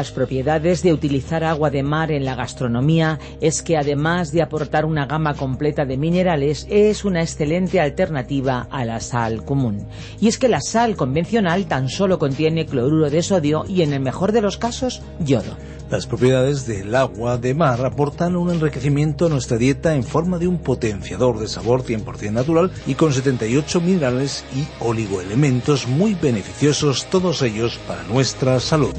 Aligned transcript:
Las 0.00 0.12
propiedades 0.12 0.82
de 0.82 0.94
utilizar 0.94 1.44
agua 1.44 1.68
de 1.68 1.82
mar 1.82 2.10
en 2.10 2.24
la 2.24 2.34
gastronomía 2.34 3.18
es 3.42 3.60
que 3.60 3.76
además 3.76 4.32
de 4.32 4.40
aportar 4.40 4.86
una 4.86 5.04
gama 5.04 5.34
completa 5.34 5.84
de 5.84 5.98
minerales, 5.98 6.66
es 6.70 7.04
una 7.04 7.20
excelente 7.20 7.82
alternativa 7.82 8.66
a 8.70 8.86
la 8.86 9.00
sal 9.00 9.44
común. 9.44 9.86
Y 10.18 10.28
es 10.28 10.38
que 10.38 10.48
la 10.48 10.62
sal 10.62 10.96
convencional 10.96 11.66
tan 11.66 11.90
solo 11.90 12.18
contiene 12.18 12.64
cloruro 12.64 13.10
de 13.10 13.22
sodio 13.22 13.66
y 13.68 13.82
en 13.82 13.92
el 13.92 14.00
mejor 14.00 14.32
de 14.32 14.40
los 14.40 14.56
casos, 14.56 15.02
yodo. 15.18 15.54
Las 15.90 16.06
propiedades 16.06 16.66
del 16.66 16.94
agua 16.94 17.36
de 17.36 17.52
mar 17.52 17.84
aportan 17.84 18.36
un 18.36 18.50
enriquecimiento 18.50 19.26
a 19.26 19.28
nuestra 19.28 19.58
dieta 19.58 19.94
en 19.94 20.02
forma 20.02 20.38
de 20.38 20.46
un 20.46 20.60
potenciador 20.60 21.38
de 21.38 21.46
sabor 21.46 21.82
100% 21.82 22.32
natural 22.32 22.70
y 22.86 22.94
con 22.94 23.12
78 23.12 23.82
minerales 23.82 24.46
y 24.56 24.66
oligoelementos 24.82 25.86
muy 25.86 26.14
beneficiosos, 26.14 27.04
todos 27.10 27.42
ellos 27.42 27.78
para 27.86 28.02
nuestra 28.04 28.60
salud. 28.60 28.94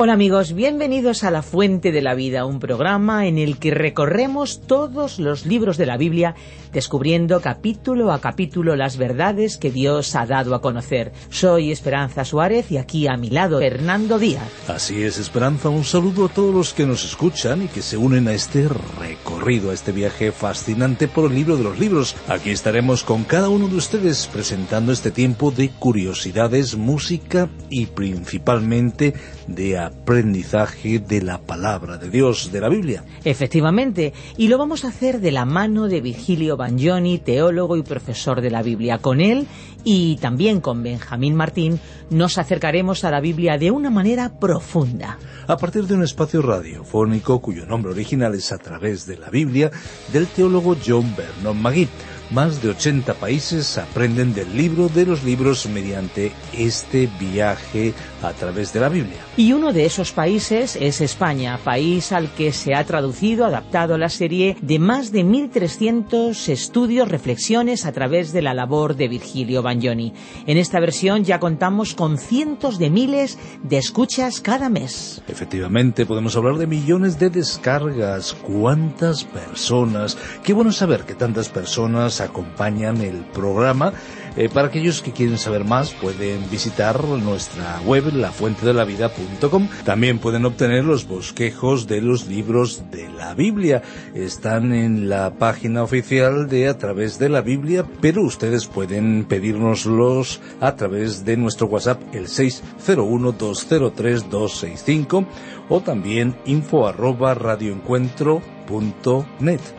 Hola 0.00 0.12
amigos, 0.12 0.52
bienvenidos 0.52 1.24
a 1.24 1.32
La 1.32 1.42
Fuente 1.42 1.90
de 1.90 2.02
la 2.02 2.14
Vida, 2.14 2.46
un 2.46 2.60
programa 2.60 3.26
en 3.26 3.36
el 3.36 3.58
que 3.58 3.72
recorremos 3.72 4.60
todos 4.60 5.18
los 5.18 5.44
libros 5.44 5.76
de 5.76 5.86
la 5.86 5.96
Biblia 5.96 6.36
descubriendo 6.72 7.40
capítulo 7.40 8.12
a 8.12 8.20
capítulo 8.20 8.76
las 8.76 8.96
verdades 8.96 9.56
que 9.56 9.72
Dios 9.72 10.14
ha 10.14 10.24
dado 10.24 10.54
a 10.54 10.60
conocer. 10.60 11.10
Soy 11.30 11.72
Esperanza 11.72 12.24
Suárez 12.24 12.70
y 12.70 12.76
aquí 12.76 13.08
a 13.08 13.16
mi 13.16 13.30
lado 13.30 13.58
Fernando 13.58 14.20
Díaz. 14.20 14.48
Así 14.68 15.02
es, 15.02 15.18
Esperanza, 15.18 15.68
un 15.68 15.82
saludo 15.82 16.26
a 16.26 16.28
todos 16.28 16.54
los 16.54 16.74
que 16.74 16.86
nos 16.86 17.04
escuchan 17.04 17.62
y 17.62 17.66
que 17.66 17.82
se 17.82 17.96
unen 17.96 18.28
a 18.28 18.34
este 18.34 18.68
recorrido, 18.68 19.72
a 19.72 19.74
este 19.74 19.90
viaje 19.90 20.30
fascinante 20.30 21.08
por 21.08 21.28
el 21.28 21.34
libro 21.34 21.56
de 21.56 21.64
los 21.64 21.80
libros. 21.80 22.14
Aquí 22.28 22.50
estaremos 22.50 23.02
con 23.02 23.24
cada 23.24 23.48
uno 23.48 23.66
de 23.66 23.74
ustedes 23.74 24.28
presentando 24.28 24.92
este 24.92 25.10
tiempo 25.10 25.50
de 25.50 25.70
curiosidades, 25.70 26.76
música 26.76 27.48
y 27.68 27.86
principalmente 27.86 29.14
de 29.48 29.78
aprendizaje 29.78 31.00
de 31.00 31.22
la 31.22 31.38
palabra 31.38 31.96
de 31.96 32.10
Dios, 32.10 32.52
de 32.52 32.60
la 32.60 32.68
Biblia. 32.68 33.04
Efectivamente, 33.24 34.12
y 34.36 34.48
lo 34.48 34.58
vamos 34.58 34.84
a 34.84 34.88
hacer 34.88 35.20
de 35.20 35.32
la 35.32 35.44
mano 35.44 35.88
de 35.88 36.00
Virgilio 36.00 36.56
Bagnoni, 36.56 37.18
teólogo 37.18 37.76
y 37.76 37.82
profesor 37.82 38.40
de 38.40 38.50
la 38.50 38.62
Biblia. 38.62 38.98
Con 38.98 39.20
él 39.20 39.46
y 39.84 40.16
también 40.16 40.60
con 40.60 40.82
Benjamín 40.82 41.34
Martín 41.34 41.80
nos 42.10 42.38
acercaremos 42.38 43.04
a 43.04 43.10
la 43.10 43.20
Biblia 43.20 43.58
de 43.58 43.70
una 43.70 43.90
manera 43.90 44.38
profunda. 44.38 45.18
A 45.46 45.56
partir 45.56 45.86
de 45.86 45.94
un 45.94 46.02
espacio 46.02 46.42
radiofónico 46.42 47.40
cuyo 47.40 47.66
nombre 47.66 47.92
original 47.92 48.34
es 48.34 48.52
A 48.52 48.58
través 48.58 49.06
de 49.06 49.16
la 49.16 49.30
Biblia 49.30 49.70
del 50.12 50.26
teólogo 50.26 50.76
John 50.86 51.14
Vernon 51.16 51.60
Magui 51.60 51.88
más 52.30 52.62
de 52.62 52.70
80 52.70 53.14
países 53.14 53.78
aprenden 53.78 54.34
del 54.34 54.56
libro 54.56 54.88
de 54.88 55.06
los 55.06 55.24
libros 55.24 55.66
mediante 55.66 56.32
este 56.52 57.08
viaje 57.18 57.94
a 58.22 58.32
través 58.32 58.72
de 58.72 58.80
la 58.80 58.88
Biblia. 58.88 59.18
Y 59.36 59.52
uno 59.52 59.72
de 59.72 59.86
esos 59.86 60.12
países 60.12 60.76
es 60.76 61.00
España, 61.00 61.58
país 61.62 62.12
al 62.12 62.30
que 62.32 62.52
se 62.52 62.74
ha 62.74 62.84
traducido, 62.84 63.46
adaptado 63.46 63.98
la 63.98 64.08
serie 64.08 64.56
de 64.60 64.78
más 64.78 65.12
de 65.12 65.24
1.300 65.24 66.48
estudios, 66.48 67.08
reflexiones 67.08 67.86
a 67.86 67.92
través 67.92 68.32
de 68.32 68.42
la 68.42 68.54
labor 68.54 68.96
de 68.96 69.08
Virgilio 69.08 69.62
Bagnoni. 69.62 70.12
En 70.46 70.58
esta 70.58 70.80
versión 70.80 71.24
ya 71.24 71.38
contamos 71.38 71.94
con 71.94 72.18
cientos 72.18 72.78
de 72.78 72.90
miles 72.90 73.38
de 73.62 73.78
escuchas 73.78 74.40
cada 74.40 74.68
mes. 74.68 75.22
Efectivamente, 75.28 76.06
podemos 76.06 76.36
hablar 76.36 76.56
de 76.56 76.66
millones 76.66 77.18
de 77.18 77.30
descargas. 77.30 78.34
¿Cuántas 78.34 79.24
personas? 79.24 80.18
Qué 80.42 80.52
bueno 80.52 80.72
saber 80.72 81.04
que 81.04 81.14
tantas 81.14 81.48
personas 81.48 82.17
acompañan 82.20 83.00
el 83.00 83.24
programa. 83.32 83.92
Eh, 84.36 84.48
para 84.48 84.68
aquellos 84.68 85.02
que 85.02 85.10
quieren 85.10 85.36
saber 85.36 85.64
más 85.64 85.92
pueden 85.94 86.48
visitar 86.48 87.02
nuestra 87.02 87.80
web 87.84 88.12
lafuentedelavida.com. 88.12 89.68
También 89.84 90.20
pueden 90.20 90.44
obtener 90.44 90.84
los 90.84 91.08
bosquejos 91.08 91.88
de 91.88 92.00
los 92.00 92.28
libros 92.28 92.84
de 92.92 93.08
la 93.08 93.34
Biblia. 93.34 93.82
Están 94.14 94.72
en 94.72 95.08
la 95.08 95.34
página 95.34 95.82
oficial 95.82 96.48
de 96.48 96.68
A 96.68 96.78
través 96.78 97.18
de 97.18 97.28
la 97.28 97.40
Biblia, 97.40 97.84
pero 98.00 98.22
ustedes 98.22 98.66
pueden 98.66 99.24
pedírnoslos 99.24 100.40
a 100.60 100.76
través 100.76 101.24
de 101.24 101.36
nuestro 101.36 101.66
WhatsApp 101.66 102.00
el 102.12 102.28
601 102.28 103.32
203 103.32 104.30
265 104.30 105.24
o 105.68 105.80
también 105.80 106.36
info 106.44 106.86
arroba 106.86 107.34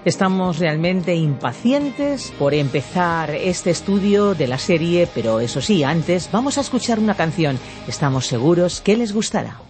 Estamos 0.06 0.60
realmente 0.60 1.16
impacientes 1.16 2.34
por 2.40 2.54
empezar 2.54 3.32
este 3.32 3.70
estudio 3.70 4.34
de 4.34 4.48
la 4.48 4.58
serie, 4.58 5.08
pero 5.14 5.40
eso 5.40 5.62
sí, 5.62 5.84
antes 5.84 6.30
vamos 6.32 6.58
a 6.58 6.62
escuchar 6.62 7.00
una 7.00 7.16
canción. 7.16 7.60
Estamos 7.88 8.26
seguros 8.26 8.82
que 8.82 8.98
les 8.98 9.14
gustará. 9.14 9.69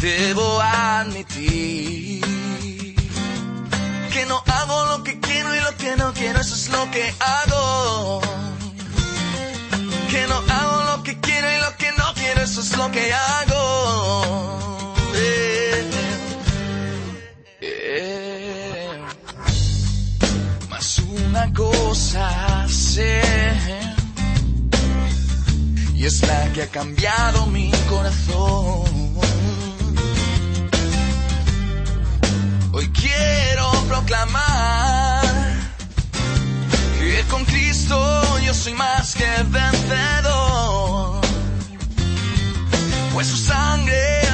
debo 0.00 0.60
admitir 0.60 2.24
que 4.12 4.26
no 4.26 4.42
hago 4.46 4.86
lo 4.86 5.02
que 5.02 5.18
quiero 5.20 5.54
y 5.54 5.60
lo 5.60 5.76
que 5.76 5.96
no 5.96 6.12
quiero, 6.12 6.40
eso 6.40 6.54
es 6.54 6.68
lo 6.70 6.90
que 6.90 7.14
hago. 7.20 8.20
Que 10.10 10.26
no 10.26 10.36
hago 10.36 10.96
lo 10.96 11.02
que 11.02 11.18
quiero 11.20 11.50
y 11.50 11.58
lo 11.60 11.76
que 11.76 11.92
no 11.92 12.14
quiero, 12.14 12.40
eso 12.42 12.60
es 12.60 12.76
lo 12.76 12.90
que 12.90 13.12
hago. 13.12 14.94
Eh, 15.14 15.90
eh. 17.60 19.00
Más 20.70 20.98
una 20.98 21.52
cosa 21.52 22.66
sé. 22.68 23.22
Y 25.94 26.04
es 26.04 26.22
la 26.26 26.52
que 26.52 26.62
ha 26.62 26.68
cambiado 26.68 27.46
mi 27.46 27.70
corazón 27.88 28.95
Hoy 32.78 32.90
quiero 32.90 33.70
proclamar 33.88 35.22
que 36.98 37.24
con 37.30 37.42
Cristo 37.46 38.38
yo 38.44 38.52
soy 38.52 38.74
más 38.74 39.14
que 39.14 39.24
vencedor, 39.44 41.22
pues 43.14 43.28
su 43.28 43.36
sangre 43.38 44.25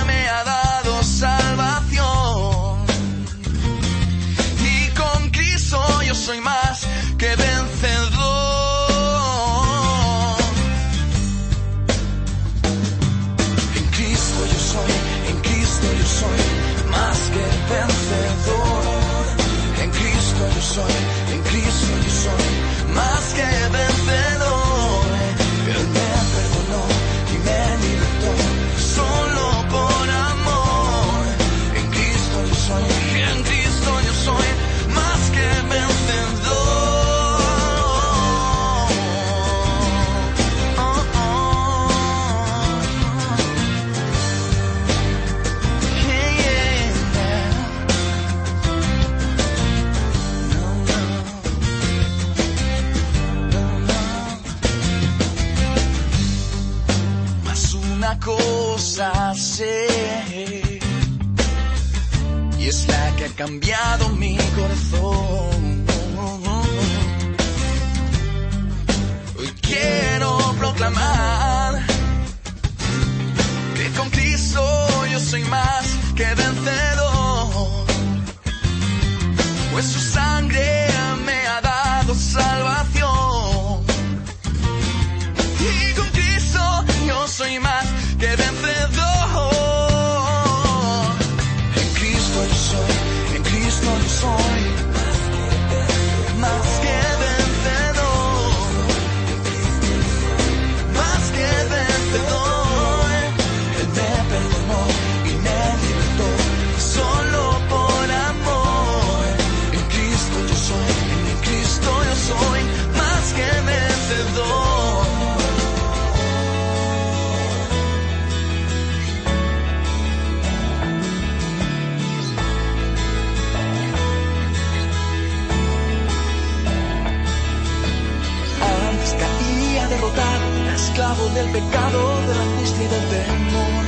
esclavo 130.93 131.25
del 131.31 131.49
pecado, 131.51 132.21
de 132.27 132.35
la 132.35 132.43
angustia 132.43 132.85
y 132.85 132.89
del 132.89 133.09
temor. 133.09 133.85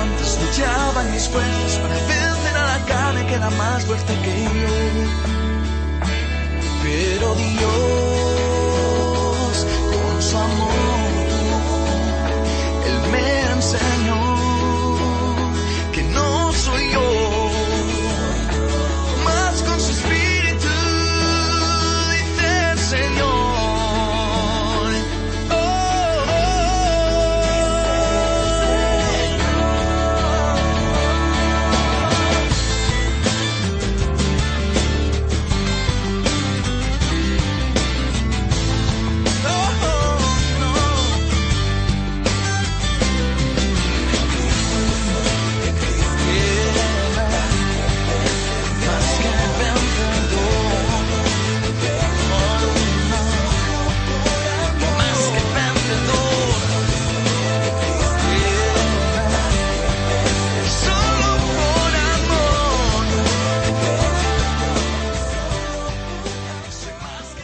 Antes 0.00 0.38
luchaba 0.42 1.02
mis 1.12 1.28
fuerzas 1.28 1.78
para 1.80 1.94
vencer 1.94 2.56
a 2.56 2.64
la 2.72 2.78
carne 2.86 3.26
que 3.26 3.34
era 3.34 3.50
más 3.50 3.84
fuerte 3.84 4.12
que 4.24 4.44
yo. 4.44 4.50
Pero 6.82 7.34
Dios, 7.36 7.66
con 9.92 10.22
su 10.22 10.36
amor, 10.36 11.10
Él 12.88 12.98
me 13.12 13.26
enseñó 13.52 14.20
que 15.92 16.02
no 16.02 16.52
soy 16.52 16.85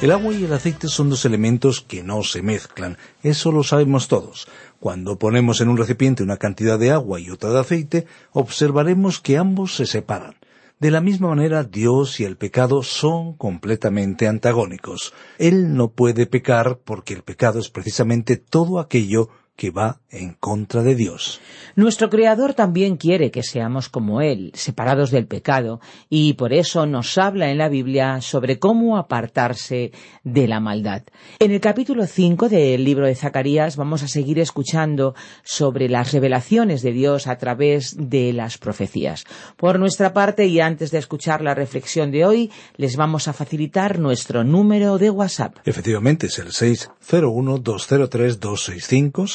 El 0.02 0.10
agua 0.10 0.34
y 0.34 0.42
el 0.42 0.52
aceite 0.52 0.88
son 0.88 1.10
dos 1.10 1.24
elementos 1.26 1.80
que 1.80 2.02
no 2.02 2.24
se 2.24 2.42
mezclan, 2.42 2.98
eso 3.22 3.52
lo 3.52 3.62
sabemos 3.62 4.08
todos. 4.08 4.48
Cuando 4.80 5.16
ponemos 5.16 5.60
en 5.60 5.68
un 5.68 5.76
recipiente 5.76 6.24
una 6.24 6.38
cantidad 6.38 6.76
de 6.76 6.90
agua 6.90 7.20
y 7.20 7.30
otra 7.30 7.50
de 7.50 7.60
aceite, 7.60 8.06
observaremos 8.32 9.20
que 9.20 9.38
ambos 9.38 9.76
se 9.76 9.86
separan. 9.86 10.34
De 10.80 10.90
la 10.90 11.00
misma 11.00 11.28
manera, 11.28 11.62
Dios 11.62 12.18
y 12.18 12.24
el 12.24 12.36
pecado 12.36 12.82
son 12.82 13.34
completamente 13.34 14.26
antagónicos. 14.26 15.14
Él 15.38 15.76
no 15.76 15.92
puede 15.92 16.26
pecar 16.26 16.80
porque 16.84 17.14
el 17.14 17.22
pecado 17.22 17.60
es 17.60 17.68
precisamente 17.68 18.36
todo 18.36 18.80
aquello 18.80 19.28
que 19.56 19.70
va 19.70 20.00
en 20.10 20.34
contra 20.34 20.82
de 20.82 20.94
Dios. 20.94 21.40
Nuestro 21.76 22.10
Creador 22.10 22.54
también 22.54 22.96
quiere 22.96 23.30
que 23.30 23.42
seamos 23.42 23.88
como 23.88 24.20
Él, 24.20 24.50
separados 24.54 25.10
del 25.10 25.26
pecado, 25.26 25.80
y 26.08 26.34
por 26.34 26.52
eso 26.52 26.86
nos 26.86 27.16
habla 27.18 27.50
en 27.50 27.58
la 27.58 27.68
Biblia 27.68 28.20
sobre 28.20 28.58
cómo 28.58 28.96
apartarse 28.96 29.92
de 30.24 30.48
la 30.48 30.60
maldad. 30.60 31.02
En 31.38 31.50
el 31.52 31.60
capítulo 31.60 32.06
5 32.06 32.48
del 32.48 32.84
libro 32.84 33.06
de 33.06 33.14
Zacarías 33.14 33.76
vamos 33.76 34.02
a 34.02 34.08
seguir 34.08 34.38
escuchando 34.38 35.14
sobre 35.42 35.88
las 35.88 36.12
revelaciones 36.12 36.82
de 36.82 36.92
Dios 36.92 37.26
a 37.26 37.38
través 37.38 37.96
de 37.98 38.32
las 38.32 38.58
profecías. 38.58 39.24
Por 39.56 39.78
nuestra 39.78 40.12
parte, 40.12 40.46
y 40.46 40.60
antes 40.60 40.90
de 40.90 40.98
escuchar 40.98 41.42
la 41.42 41.54
reflexión 41.54 42.10
de 42.10 42.24
hoy, 42.24 42.50
les 42.76 42.96
vamos 42.96 43.28
a 43.28 43.32
facilitar 43.32 43.98
nuestro 43.98 44.44
número 44.44 44.98
de 44.98 45.10
WhatsApp. 45.10 45.56
Efectivamente, 45.64 46.26
es 46.26 46.38
el 46.38 46.52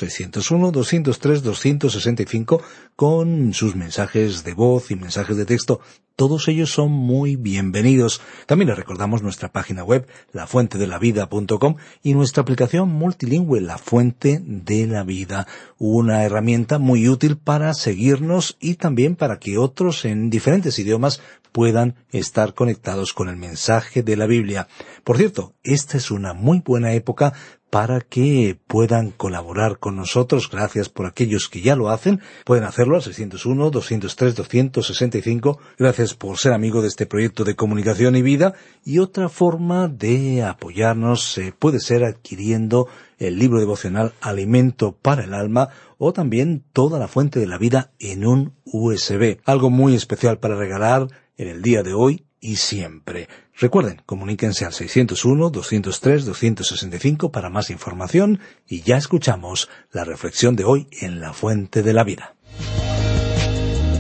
601-203-265, 0.10 1.80
601-203-265, 1.80 2.62
con 2.96 3.54
sus 3.54 3.76
mensajes 3.76 4.44
de 4.44 4.54
voz 4.54 4.92
y 4.92 4.96
mensajes 4.96 5.38
de 5.38 5.46
texto. 5.46 5.80
Todos 6.16 6.48
ellos 6.48 6.72
son 6.72 6.92
muy 6.92 7.36
bienvenidos. 7.36 8.22
También 8.48 8.70
les 8.70 8.78
recordamos 8.78 9.22
nuestra 9.22 9.52
página 9.52 9.84
web, 9.84 10.08
lafuentedelavida.com, 10.34 11.76
y 12.02 12.16
nuestra 12.16 12.42
aplicación 12.42 12.90
multilingüe, 12.90 13.62
La 13.62 13.78
Fuente 13.78 14.42
de 14.44 14.88
la 14.88 15.04
Vida, 15.04 15.46
una 15.78 16.24
herramienta 16.24 16.80
muy 16.80 17.08
útil 17.08 17.38
para 17.38 17.76
seguirnos 17.76 18.58
y 18.60 18.76
también 18.76 19.16
para 19.16 19.38
que 19.38 19.60
otros 19.60 20.06
en 20.06 20.32
diferentes 20.32 20.80
idiomas 20.80 21.22
puedan 21.52 21.96
estar 22.12 22.54
conectados 22.54 23.14
con 23.14 23.30
el 23.30 23.36
mensaje 23.36 24.04
de 24.04 24.16
la 24.16 24.26
Biblia. 24.26 24.68
Por 25.04 25.18
cierto, 25.18 25.54
esta 25.64 25.98
es 25.98 26.12
una 26.12 26.34
muy 26.34 26.62
buena 26.66 26.94
época 26.94 27.34
para 27.70 28.02
que 28.02 28.58
puedan 28.68 29.12
colaborar 29.12 29.80
con 29.80 29.96
nosotros. 29.96 30.50
Gracias 30.50 30.90
por 30.90 31.06
aquellos 31.06 31.50
que 31.50 31.62
ya 31.62 31.76
lo 31.76 31.90
hacen. 31.90 32.22
Pueden 32.46 32.64
hacerlo 32.64 32.96
al 32.96 33.02
601-203-265. 33.02 35.58
Gracias 35.78 36.14
por 36.14 36.38
ser 36.38 36.54
amigo 36.54 36.82
de 36.82 36.88
este 36.88 37.06
proyecto 37.06 37.44
de 37.44 37.56
comunicación 37.56 38.16
y 38.16 38.22
vida. 38.22 38.54
Y 38.86 39.00
otra 39.00 39.28
forma 39.30 39.88
de 39.88 40.44
apoyarnos 40.44 41.38
eh, 41.38 41.54
puede 41.58 41.80
ser 41.80 42.04
adquiriendo 42.04 42.88
el 43.18 43.38
libro 43.38 43.60
devocional 43.60 44.14
Alimento 44.22 44.94
para 44.94 45.24
el 45.24 45.34
Alma 45.34 45.70
o 45.98 46.14
también 46.14 46.64
toda 46.74 47.00
la 47.00 47.08
fuente 47.08 47.40
de 47.40 47.48
la 47.48 47.58
vida 47.58 47.92
en 48.00 48.26
un 48.26 48.54
USB. 48.66 49.40
Algo 49.46 49.70
muy 49.70 49.96
especial 49.96 50.40
para 50.40 50.56
regalar 50.56 51.08
en 51.38 51.48
el 51.48 51.62
día 51.62 51.84
de 51.84 51.94
hoy 51.94 52.26
y 52.40 52.58
siempre. 52.58 53.28
Recuerden, 53.60 54.04
comuníquense 54.06 54.66
al 54.66 54.74
601-203-265 54.74 57.32
para 57.32 57.50
más 57.50 57.72
información 57.72 58.40
y 58.68 58.84
ya 58.84 58.98
escuchamos 58.98 59.68
la 59.92 60.04
reflexión 60.04 60.56
de 60.56 60.64
hoy 60.64 60.88
en 61.02 61.20
La 61.20 61.34
Fuente 61.34 61.82
de 61.82 61.94
la 61.94 62.04
Vida. 62.04 62.36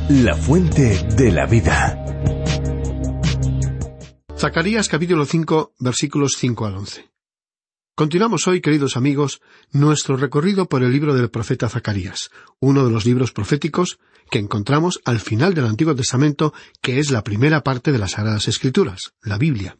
La 0.09 0.35
fuente 0.35 1.03
de 1.17 1.31
la 1.31 1.47
vida. 1.47 2.05
Zacarías 4.37 4.89
capítulo 4.89 5.25
5 5.25 5.73
versículos 5.79 6.35
5 6.37 6.65
al 6.67 6.75
11. 6.75 7.09
Continuamos 7.95 8.47
hoy, 8.47 8.61
queridos 8.61 8.95
amigos, 8.95 9.41
nuestro 9.71 10.17
recorrido 10.17 10.69
por 10.69 10.83
el 10.83 10.91
libro 10.91 11.15
del 11.15 11.31
profeta 11.31 11.67
Zacarías, 11.67 12.29
uno 12.59 12.85
de 12.85 12.91
los 12.91 13.07
libros 13.07 13.31
proféticos 13.31 13.97
que 14.29 14.39
encontramos 14.39 15.01
al 15.05 15.19
final 15.19 15.53
del 15.53 15.65
Antiguo 15.65 15.95
Testamento, 15.95 16.53
que 16.81 16.99
es 16.99 17.11
la 17.11 17.23
primera 17.23 17.63
parte 17.63 17.91
de 17.91 17.97
las 17.97 18.11
Sagradas 18.11 18.47
Escrituras, 18.47 19.13
la 19.21 19.37
Biblia. 19.37 19.77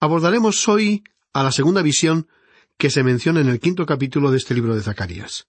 Abordaremos 0.00 0.68
hoy 0.68 1.02
a 1.32 1.42
la 1.42 1.52
segunda 1.52 1.82
visión 1.82 2.28
que 2.76 2.90
se 2.90 3.02
menciona 3.02 3.40
en 3.40 3.48
el 3.48 3.60
quinto 3.60 3.86
capítulo 3.86 4.30
de 4.30 4.38
este 4.38 4.54
libro 4.54 4.74
de 4.74 4.82
Zacarías. 4.82 5.48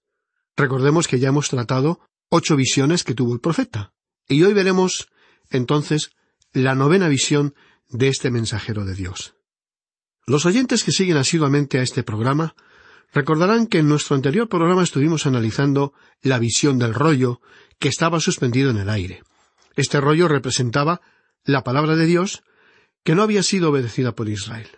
Recordemos 0.56 1.06
que 1.06 1.20
ya 1.20 1.28
hemos 1.28 1.48
tratado 1.48 2.00
ocho 2.28 2.56
visiones 2.56 3.04
que 3.04 3.14
tuvo 3.14 3.32
el 3.32 3.40
profeta, 3.40 3.92
y 4.28 4.42
hoy 4.42 4.52
veremos, 4.52 5.08
entonces, 5.50 6.10
la 6.52 6.74
novena 6.74 7.08
visión 7.08 7.54
de 7.88 8.08
este 8.08 8.30
mensajero 8.30 8.84
de 8.84 8.94
Dios. 8.94 9.34
Los 10.26 10.46
oyentes 10.46 10.84
que 10.84 10.92
siguen 10.92 11.16
asiduamente 11.16 11.78
a 11.78 11.82
este 11.82 12.02
programa 12.02 12.54
recordarán 13.12 13.66
que 13.66 13.78
en 13.78 13.88
nuestro 13.88 14.16
anterior 14.16 14.48
programa 14.48 14.82
estuvimos 14.82 15.26
analizando 15.26 15.92
la 16.22 16.38
visión 16.38 16.78
del 16.78 16.94
rollo 16.94 17.40
que 17.78 17.88
estaba 17.88 18.20
suspendido 18.20 18.70
en 18.70 18.78
el 18.78 18.90
aire. 18.90 19.22
Este 19.76 20.00
rollo 20.00 20.28
representaba 20.28 21.00
la 21.44 21.64
palabra 21.64 21.96
de 21.96 22.06
Dios 22.06 22.42
que 23.02 23.14
no 23.14 23.22
había 23.22 23.42
sido 23.42 23.70
obedecida 23.70 24.14
por 24.14 24.28
Israel. 24.28 24.68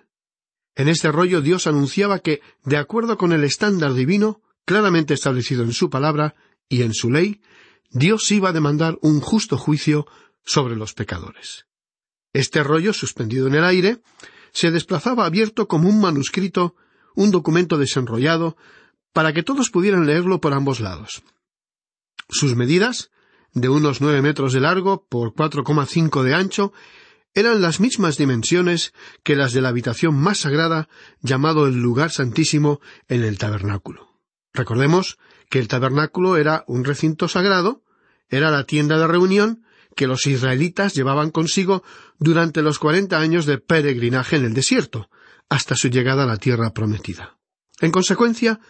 En 0.75 0.89
este 0.89 1.13
rollo 1.13 1.41
Dios 1.41 1.67
anunciaba 1.67 2.21
que, 2.21 2.41
de 2.65 2.77
acuerdo 2.77 3.19
con 3.19 3.33
el 3.33 3.45
estándar 3.45 3.95
divino, 3.95 4.41
claramente 4.65 5.15
establecido 5.15 5.65
en 5.65 5.73
su 5.73 5.91
palabra 5.91 6.35
y 6.69 6.83
en 6.83 6.95
su 6.95 7.11
ley, 7.11 7.43
Dios 7.91 8.31
iba 8.31 8.51
a 8.51 8.53
demandar 8.53 8.99
un 9.03 9.21
justo 9.21 9.59
juicio 9.59 10.07
sobre 10.45 10.77
los 10.77 10.95
pecadores. 10.95 11.67
Este 12.33 12.63
rollo, 12.63 12.95
suspendido 12.95 13.47
en 13.49 13.55
el 13.55 13.65
aire, 13.65 14.01
se 14.53 14.71
desplazaba 14.71 15.27
abierto 15.27 15.69
como 15.69 15.89
un 15.89 16.01
manuscrito, 16.01 16.77
un 17.15 17.31
documento 17.31 17.79
desenrollado, 17.79 18.57
para 19.13 19.33
que 19.33 19.43
todos 19.43 19.71
pudieran 19.71 20.07
leerlo 20.07 20.41
por 20.41 20.55
ambos 20.55 20.81
lados. 20.81 21.23
Sus 22.29 22.57
medidas, 22.57 23.11
de 23.53 23.69
unos 23.69 24.01
nueve 24.01 24.23
metros 24.23 24.53
de 24.53 24.61
largo 24.61 25.07
por 25.09 25.35
cuatro 25.35 25.65
coma 25.65 25.87
cinco 25.87 26.23
de 26.23 26.35
ancho, 26.35 26.73
eran 27.35 27.63
las 27.63 27.81
mismas 27.81 28.17
dimensiones 28.17 28.93
que 29.23 29.37
las 29.37 29.53
de 29.53 29.61
la 29.61 29.69
habitación 29.69 30.15
más 30.15 30.39
sagrada 30.39 30.89
llamado 31.21 31.67
el 31.67 31.77
lugar 31.77 32.11
santísimo 32.11 32.81
en 33.09 33.25
el 33.25 33.39
tabernáculo. 33.39 34.19
Recordemos 34.53 35.19
que 35.49 35.59
el 35.59 35.69
tabernáculo 35.69 36.37
era 36.37 36.65
un 36.67 36.85
recinto 36.85 37.29
sagrado, 37.29 37.83
era 38.29 38.51
la 38.51 38.65
tienda 38.65 38.99
de 38.99 39.07
reunión 39.07 39.65
que 39.97 40.07
los 40.07 40.27
israelitas 40.27 40.95
llevaban 40.95 41.31
consigo 41.31 41.83
durante 42.19 42.63
los 42.63 42.79
cuarenta 42.79 43.19
años 43.19 43.47
de 43.47 43.59
peregrinaje 43.59 44.37
en 44.37 44.45
el 44.45 44.55
desierto, 44.55 45.11
hasta 45.49 45.77
su 45.77 45.89
llegada 45.89 46.25
a 46.25 46.27
la 46.27 46.37
tierra 46.37 46.73
prometida. 46.73 47.39
En 47.81 47.91
consecuencia, 47.91 48.61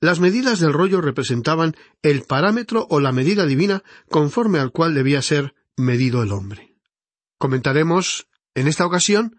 las 0.00 0.20
medidas 0.20 0.60
del 0.60 0.72
rollo 0.72 1.00
representaban 1.00 1.74
el 2.02 2.22
parámetro 2.22 2.86
o 2.88 3.00
la 3.00 3.12
medida 3.12 3.46
divina 3.46 3.82
conforme 4.08 4.58
al 4.58 4.70
cual 4.70 4.94
debía 4.94 5.22
ser 5.22 5.54
medido 5.76 6.22
el 6.22 6.32
hombre. 6.32 6.74
Comentaremos, 7.38 8.28
en 8.54 8.68
esta 8.68 8.86
ocasión, 8.86 9.38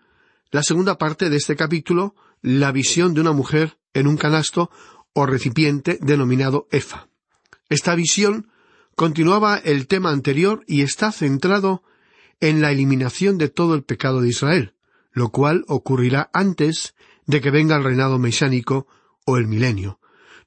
la 0.51 0.63
segunda 0.63 0.97
parte 0.97 1.29
de 1.29 1.37
este 1.37 1.55
capítulo, 1.55 2.15
la 2.41 2.71
visión 2.71 3.13
de 3.13 3.21
una 3.21 3.31
mujer 3.31 3.77
en 3.93 4.07
un 4.07 4.17
canasto 4.17 4.69
o 5.13 5.25
recipiente 5.25 5.97
denominado 6.01 6.67
Efa. 6.71 7.09
Esta 7.69 7.95
visión 7.95 8.51
continuaba 8.95 9.57
el 9.57 9.87
tema 9.87 10.11
anterior 10.11 10.63
y 10.67 10.81
está 10.81 11.11
centrado 11.11 11.83
en 12.39 12.61
la 12.61 12.71
eliminación 12.71 13.37
de 13.37 13.49
todo 13.49 13.75
el 13.75 13.83
pecado 13.83 14.21
de 14.21 14.29
Israel, 14.29 14.73
lo 15.11 15.29
cual 15.29 15.65
ocurrirá 15.67 16.29
antes 16.33 16.95
de 17.25 17.41
que 17.41 17.51
venga 17.51 17.75
el 17.75 17.83
reinado 17.83 18.19
mesiánico 18.19 18.87
o 19.25 19.37
el 19.37 19.47
milenio. 19.47 19.99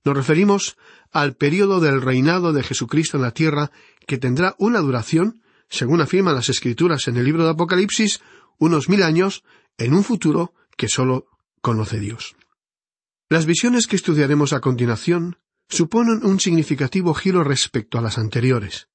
Nos 0.04 0.16
referimos 0.16 0.76
al 1.12 1.34
período 1.34 1.80
del 1.80 2.00
reinado 2.00 2.52
de 2.52 2.62
Jesucristo 2.62 3.16
en 3.16 3.22
la 3.22 3.32
tierra, 3.32 3.70
que 4.06 4.18
tendrá 4.18 4.54
una 4.58 4.80
duración, 4.80 5.42
según 5.68 6.00
afirman 6.00 6.34
las 6.34 6.48
Escrituras 6.48 7.06
en 7.06 7.16
el 7.16 7.24
libro 7.24 7.44
de 7.44 7.50
Apocalipsis, 7.50 8.20
unos 8.58 8.88
mil 8.88 9.02
años, 9.02 9.44
en 9.78 9.94
un 9.94 10.04
futuro 10.04 10.54
que 10.76 10.88
sólo 10.88 11.26
conoce 11.60 12.00
Dios. 12.00 12.34
Las 13.28 13.46
visiones 13.46 13.86
que 13.86 13.96
estudiaremos 13.96 14.52
a 14.52 14.60
continuación 14.60 15.38
suponen 15.68 16.24
un 16.24 16.40
significativo 16.40 17.14
giro 17.14 17.44
respecto 17.44 17.98
a 17.98 18.02
las 18.02 18.18
anteriores. 18.18 18.88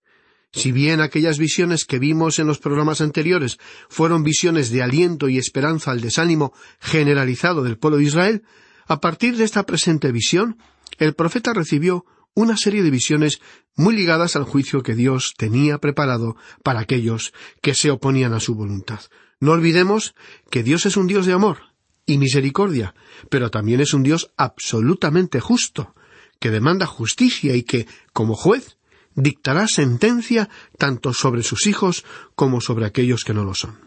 Si 0.53 0.71
bien 0.71 1.01
aquellas 1.01 1.37
visiones 1.37 1.85
que 1.85 1.99
vimos 1.99 2.39
en 2.39 2.47
los 2.47 2.59
programas 2.59 3.01
anteriores 3.01 3.57
fueron 3.89 4.23
visiones 4.23 4.71
de 4.71 4.81
aliento 4.81 5.29
y 5.29 5.37
esperanza 5.37 5.91
al 5.91 6.01
desánimo 6.01 6.53
generalizado 6.79 7.63
del 7.63 7.77
pueblo 7.77 7.97
de 7.97 8.05
Israel, 8.05 8.43
a 8.87 9.01
partir 9.01 9.35
de 9.35 9.43
esta 9.43 9.65
presente 9.65 10.11
visión, 10.11 10.57
el 10.97 11.13
profeta 11.13 11.53
recibió 11.53 12.05
una 12.33 12.55
serie 12.55 12.83
de 12.83 12.91
visiones 12.91 13.41
muy 13.75 13.95
ligadas 13.95 14.35
al 14.35 14.43
juicio 14.43 14.83
que 14.83 14.95
Dios 14.95 15.33
tenía 15.37 15.79
preparado 15.79 16.37
para 16.63 16.79
aquellos 16.79 17.33
que 17.61 17.73
se 17.73 17.91
oponían 17.91 18.33
a 18.33 18.39
su 18.39 18.55
voluntad. 18.55 19.01
No 19.39 19.51
olvidemos 19.51 20.15
que 20.49 20.63
Dios 20.63 20.85
es 20.85 20.97
un 20.97 21.07
Dios 21.07 21.25
de 21.25 21.33
amor 21.33 21.57
y 22.05 22.17
misericordia, 22.17 22.95
pero 23.29 23.51
también 23.51 23.81
es 23.81 23.93
un 23.93 24.03
Dios 24.03 24.31
absolutamente 24.37 25.39
justo, 25.39 25.93
que 26.39 26.51
demanda 26.51 26.85
justicia 26.85 27.55
y 27.55 27.63
que, 27.63 27.87
como 28.13 28.35
juez, 28.35 28.76
dictará 29.17 29.67
sentencia 29.67 30.47
tanto 30.77 31.11
sobre 31.11 31.43
sus 31.43 31.65
hijos 31.67 32.05
como 32.35 32.61
sobre 32.61 32.85
aquellos 32.85 33.25
que 33.25 33.33
no 33.33 33.43
lo 33.43 33.53
son. 33.53 33.77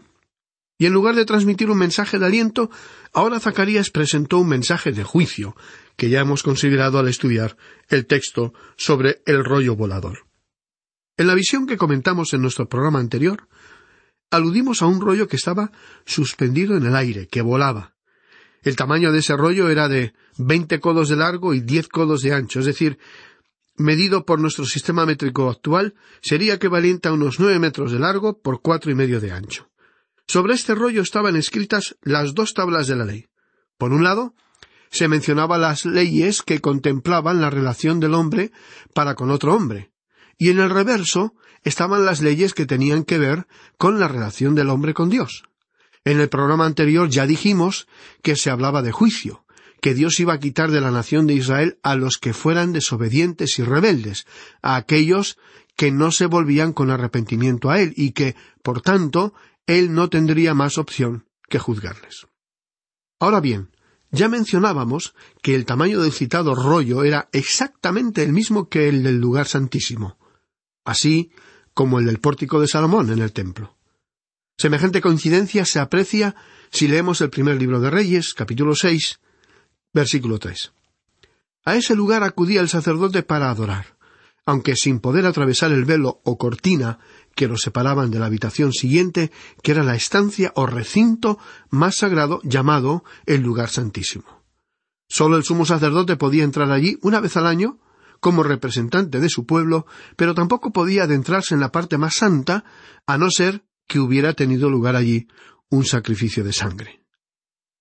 Y 0.77 0.85
en 0.87 0.93
lugar 0.93 1.15
de 1.15 1.25
transmitir 1.25 1.69
un 1.69 1.77
mensaje 1.77 2.19
de 2.19 2.25
aliento, 2.25 2.69
ahora 3.13 3.39
Zacarías 3.39 3.91
presentó 3.91 4.39
un 4.39 4.49
mensaje 4.49 4.91
de 4.91 5.03
juicio, 5.03 5.55
que 5.95 6.09
ya 6.09 6.19
hemos 6.19 6.43
considerado 6.43 6.99
al 6.99 7.07
estudiar 7.07 7.55
el 7.87 8.05
texto 8.05 8.53
sobre 8.75 9.21
el 9.25 9.45
rollo 9.45 9.75
volador. 9.75 10.25
En 11.17 11.27
la 11.27 11.35
visión 11.35 11.65
que 11.65 11.77
comentamos 11.77 12.33
en 12.33 12.41
nuestro 12.41 12.67
programa 12.67 12.99
anterior, 12.99 13.47
aludimos 14.31 14.81
a 14.81 14.87
un 14.87 15.01
rollo 15.01 15.27
que 15.27 15.35
estaba 15.35 15.71
suspendido 16.05 16.75
en 16.75 16.85
el 16.85 16.95
aire, 16.95 17.27
que 17.27 17.41
volaba, 17.41 17.93
el 18.63 18.75
tamaño 18.75 19.11
de 19.11 19.19
ese 19.19 19.35
rollo 19.35 19.69
era 19.69 19.87
de 19.87 20.13
veinte 20.37 20.79
codos 20.79 21.09
de 21.09 21.15
largo 21.15 21.53
y 21.53 21.61
diez 21.61 21.87
codos 21.87 22.21
de 22.21 22.33
ancho, 22.33 22.59
es 22.59 22.65
decir, 22.65 22.99
medido 23.81 24.25
por 24.25 24.39
nuestro 24.39 24.65
sistema 24.65 25.05
métrico 25.05 25.49
actual, 25.49 25.95
sería 26.21 26.55
equivalente 26.55 27.09
a 27.09 27.13
unos 27.13 27.39
nueve 27.39 27.59
metros 27.59 27.91
de 27.91 27.99
largo 27.99 28.41
por 28.41 28.61
cuatro 28.61 28.91
y 28.91 28.95
medio 28.95 29.19
de 29.19 29.31
ancho. 29.31 29.69
Sobre 30.27 30.53
este 30.53 30.75
rollo 30.75 31.01
estaban 31.01 31.35
escritas 31.35 31.97
las 32.01 32.33
dos 32.33 32.53
tablas 32.53 32.87
de 32.87 32.95
la 32.95 33.05
ley. 33.05 33.27
Por 33.77 33.93
un 33.93 34.03
lado, 34.03 34.35
se 34.91 35.07
mencionaba 35.07 35.57
las 35.57 35.85
leyes 35.85 36.41
que 36.41 36.59
contemplaban 36.59 37.41
la 37.41 37.49
relación 37.49 37.99
del 37.99 38.13
hombre 38.13 38.51
para 38.93 39.15
con 39.15 39.31
otro 39.31 39.55
hombre, 39.55 39.91
y 40.37 40.49
en 40.49 40.59
el 40.59 40.69
reverso 40.69 41.33
estaban 41.63 42.05
las 42.05 42.21
leyes 42.21 42.53
que 42.53 42.65
tenían 42.65 43.03
que 43.03 43.17
ver 43.17 43.47
con 43.77 43.99
la 43.99 44.07
relación 44.07 44.55
del 44.55 44.69
hombre 44.69 44.93
con 44.93 45.09
Dios. 45.09 45.43
En 46.03 46.19
el 46.19 46.29
programa 46.29 46.65
anterior 46.65 47.09
ya 47.09 47.25
dijimos 47.27 47.87
que 48.23 48.35
se 48.35 48.49
hablaba 48.49 48.81
de 48.81 48.91
juicio, 48.91 49.40
que 49.81 49.93
Dios 49.95 50.19
iba 50.19 50.33
a 50.33 50.39
quitar 50.39 50.71
de 50.71 50.79
la 50.79 50.91
nación 50.91 51.27
de 51.27 51.33
Israel 51.33 51.79
a 51.83 51.95
los 51.95 52.17
que 52.17 52.33
fueran 52.33 52.71
desobedientes 52.71 53.57
y 53.59 53.63
rebeldes, 53.63 54.25
a 54.61 54.75
aquellos 54.75 55.37
que 55.75 55.91
no 55.91 56.11
se 56.11 56.27
volvían 56.27 56.71
con 56.71 56.91
arrepentimiento 56.91 57.71
a 57.71 57.81
Él 57.81 57.93
y 57.97 58.11
que, 58.11 58.35
por 58.63 58.81
tanto, 58.81 59.33
Él 59.65 59.93
no 59.93 60.09
tendría 60.09 60.53
más 60.53 60.77
opción 60.77 61.25
que 61.49 61.59
juzgarles. 61.59 62.27
Ahora 63.19 63.41
bien, 63.41 63.75
ya 64.11 64.29
mencionábamos 64.29 65.15
que 65.41 65.55
el 65.55 65.65
tamaño 65.65 66.01
del 66.01 66.11
citado 66.11 66.53
rollo 66.53 67.03
era 67.03 67.29
exactamente 67.31 68.23
el 68.23 68.33
mismo 68.33 68.69
que 68.69 68.87
el 68.87 69.03
del 69.03 69.19
lugar 69.19 69.47
santísimo, 69.47 70.19
así 70.85 71.31
como 71.73 71.99
el 71.99 72.05
del 72.05 72.19
pórtico 72.19 72.59
de 72.59 72.67
Salomón 72.67 73.11
en 73.11 73.19
el 73.19 73.33
templo. 73.33 73.77
Semejante 74.57 75.01
coincidencia 75.01 75.65
se 75.65 75.79
aprecia 75.79 76.35
si 76.69 76.87
leemos 76.87 77.21
el 77.21 77.29
primer 77.31 77.57
libro 77.57 77.79
de 77.79 77.89
Reyes, 77.89 78.33
capítulo 78.33 78.75
seis, 78.75 79.19
versículo 79.93 80.39
tres. 80.39 80.71
A 81.63 81.75
ese 81.75 81.95
lugar 81.95 82.23
acudía 82.23 82.61
el 82.61 82.69
sacerdote 82.69 83.23
para 83.23 83.49
adorar, 83.49 83.97
aunque 84.45 84.75
sin 84.75 84.99
poder 84.99 85.25
atravesar 85.25 85.71
el 85.71 85.85
velo 85.85 86.21
o 86.23 86.37
cortina 86.37 86.99
que 87.35 87.47
lo 87.47 87.57
separaban 87.57 88.11
de 88.11 88.19
la 88.19 88.25
habitación 88.25 88.73
siguiente, 88.73 89.31
que 89.61 89.71
era 89.71 89.83
la 89.83 89.95
estancia 89.95 90.51
o 90.55 90.65
recinto 90.65 91.37
más 91.69 91.97
sagrado 91.97 92.41
llamado 92.43 93.03
el 93.25 93.41
lugar 93.41 93.69
santísimo. 93.69 94.43
Solo 95.07 95.37
el 95.37 95.43
sumo 95.43 95.65
sacerdote 95.65 96.15
podía 96.17 96.43
entrar 96.43 96.71
allí 96.71 96.97
una 97.01 97.19
vez 97.19 97.37
al 97.37 97.47
año, 97.47 97.79
como 98.19 98.43
representante 98.43 99.19
de 99.19 99.29
su 99.29 99.45
pueblo, 99.45 99.85
pero 100.15 100.33
tampoco 100.35 100.71
podía 100.71 101.03
adentrarse 101.03 101.53
en 101.53 101.59
la 101.59 101.71
parte 101.71 101.97
más 101.97 102.15
santa, 102.15 102.63
a 103.05 103.17
no 103.17 103.29
ser 103.29 103.63
que 103.87 103.99
hubiera 103.99 104.33
tenido 104.33 104.69
lugar 104.69 104.95
allí 104.95 105.27
un 105.69 105.85
sacrificio 105.85 106.43
de 106.43 106.53
sangre. 106.53 107.03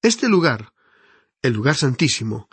Este 0.03 0.29
lugar, 0.29 0.73
el 1.43 1.53
lugar 1.53 1.77
santísimo, 1.77 2.49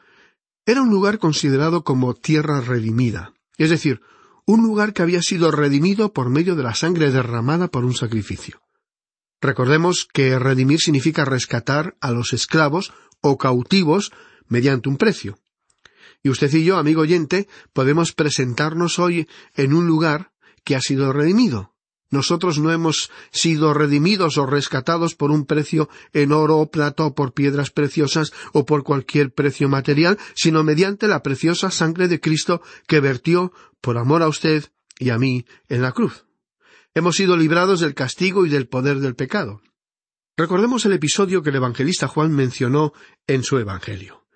era 0.66 0.82
un 0.82 0.90
lugar 0.90 1.20
considerado 1.20 1.84
como 1.84 2.14
tierra 2.14 2.62
redimida, 2.62 3.34
es 3.58 3.70
decir, 3.70 4.02
un 4.46 4.64
lugar 4.64 4.94
que 4.94 5.02
había 5.02 5.22
sido 5.22 5.52
redimido 5.52 6.14
por 6.14 6.30
medio 6.30 6.56
de 6.56 6.64
la 6.64 6.76
sangre 6.76 7.12
derramada 7.12 7.68
por 7.68 7.86
un 7.86 7.94
sacrificio. 7.94 8.62
Recordemos 9.42 10.08
que 10.12 10.40
redimir 10.40 10.80
significa 10.80 11.26
rescatar 11.26 11.96
a 12.02 12.12
los 12.12 12.34
esclavos 12.34 12.94
o 13.22 13.38
cautivos 13.38 14.12
mediante 14.48 14.90
un 14.90 14.98
precio. 14.98 15.38
Y 16.24 16.30
usted 16.30 16.54
y 16.54 16.64
yo, 16.64 16.78
amigo 16.78 17.02
oyente, 17.02 17.48
podemos 17.74 18.14
presentarnos 18.14 19.00
hoy 19.00 19.28
en 19.56 19.74
un 19.74 19.86
lugar 19.86 20.32
que 20.64 20.76
ha 20.76 20.82
sido 20.82 21.14
redimido, 21.14 21.77
nosotros 22.10 22.60
no 22.60 22.72
hemos 22.72 23.12
sido 23.32 23.74
redimidos 23.74 24.38
o 24.38 24.46
rescatados 24.46 25.16
por 25.16 25.32
un 25.32 25.46
precio 25.46 25.90
en 26.14 26.32
oro 26.32 26.58
o 26.58 26.72
plata 26.72 27.04
o 27.04 27.16
por 27.16 27.34
piedras 27.34 27.72
preciosas 27.72 28.32
o 28.54 28.66
por 28.66 28.84
cualquier 28.84 29.32
precio 29.34 29.70
material, 29.70 30.18
sino 30.36 30.64
mediante 30.64 31.08
la 31.08 31.24
preciosa 31.24 31.72
sangre 31.72 32.08
de 32.08 32.20
Cristo 32.20 32.62
que 32.88 33.00
vertió 33.00 33.52
por 33.82 33.98
amor 33.98 34.24
a 34.24 34.28
usted 34.28 34.66
y 35.00 35.10
a 35.10 35.18
mí 35.18 35.46
en 35.68 35.82
la 35.82 35.92
cruz. 35.92 36.26
Hemos 36.94 37.16
sido 37.16 37.38
librados 37.38 37.80
del 37.80 37.94
castigo 37.94 38.46
y 38.46 38.50
del 38.50 38.68
poder 38.68 39.00
del 39.00 39.16
pecado. 39.16 39.62
Recordemos 40.36 40.86
el 40.86 40.94
episodio 40.94 41.42
que 41.42 41.50
el 41.50 41.56
evangelista 41.58 42.08
Juan 42.08 42.32
mencionó 42.32 42.94
en 43.26 43.44
su 43.44 43.58
Evangelio. 43.58 44.27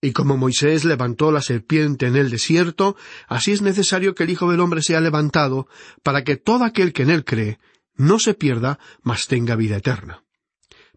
Y 0.00 0.12
como 0.12 0.36
Moisés 0.36 0.84
levantó 0.84 1.32
la 1.32 1.40
serpiente 1.40 2.06
en 2.06 2.16
el 2.16 2.30
desierto, 2.30 2.96
así 3.28 3.52
es 3.52 3.62
necesario 3.62 4.14
que 4.14 4.24
el 4.24 4.30
Hijo 4.30 4.50
del 4.50 4.60
Hombre 4.60 4.82
sea 4.82 5.00
levantado, 5.00 5.68
para 6.02 6.22
que 6.22 6.36
todo 6.36 6.64
aquel 6.64 6.92
que 6.92 7.02
en 7.02 7.10
él 7.10 7.24
cree 7.24 7.58
no 7.94 8.18
se 8.18 8.34
pierda, 8.34 8.78
mas 9.02 9.26
tenga 9.26 9.56
vida 9.56 9.76
eterna. 9.76 10.22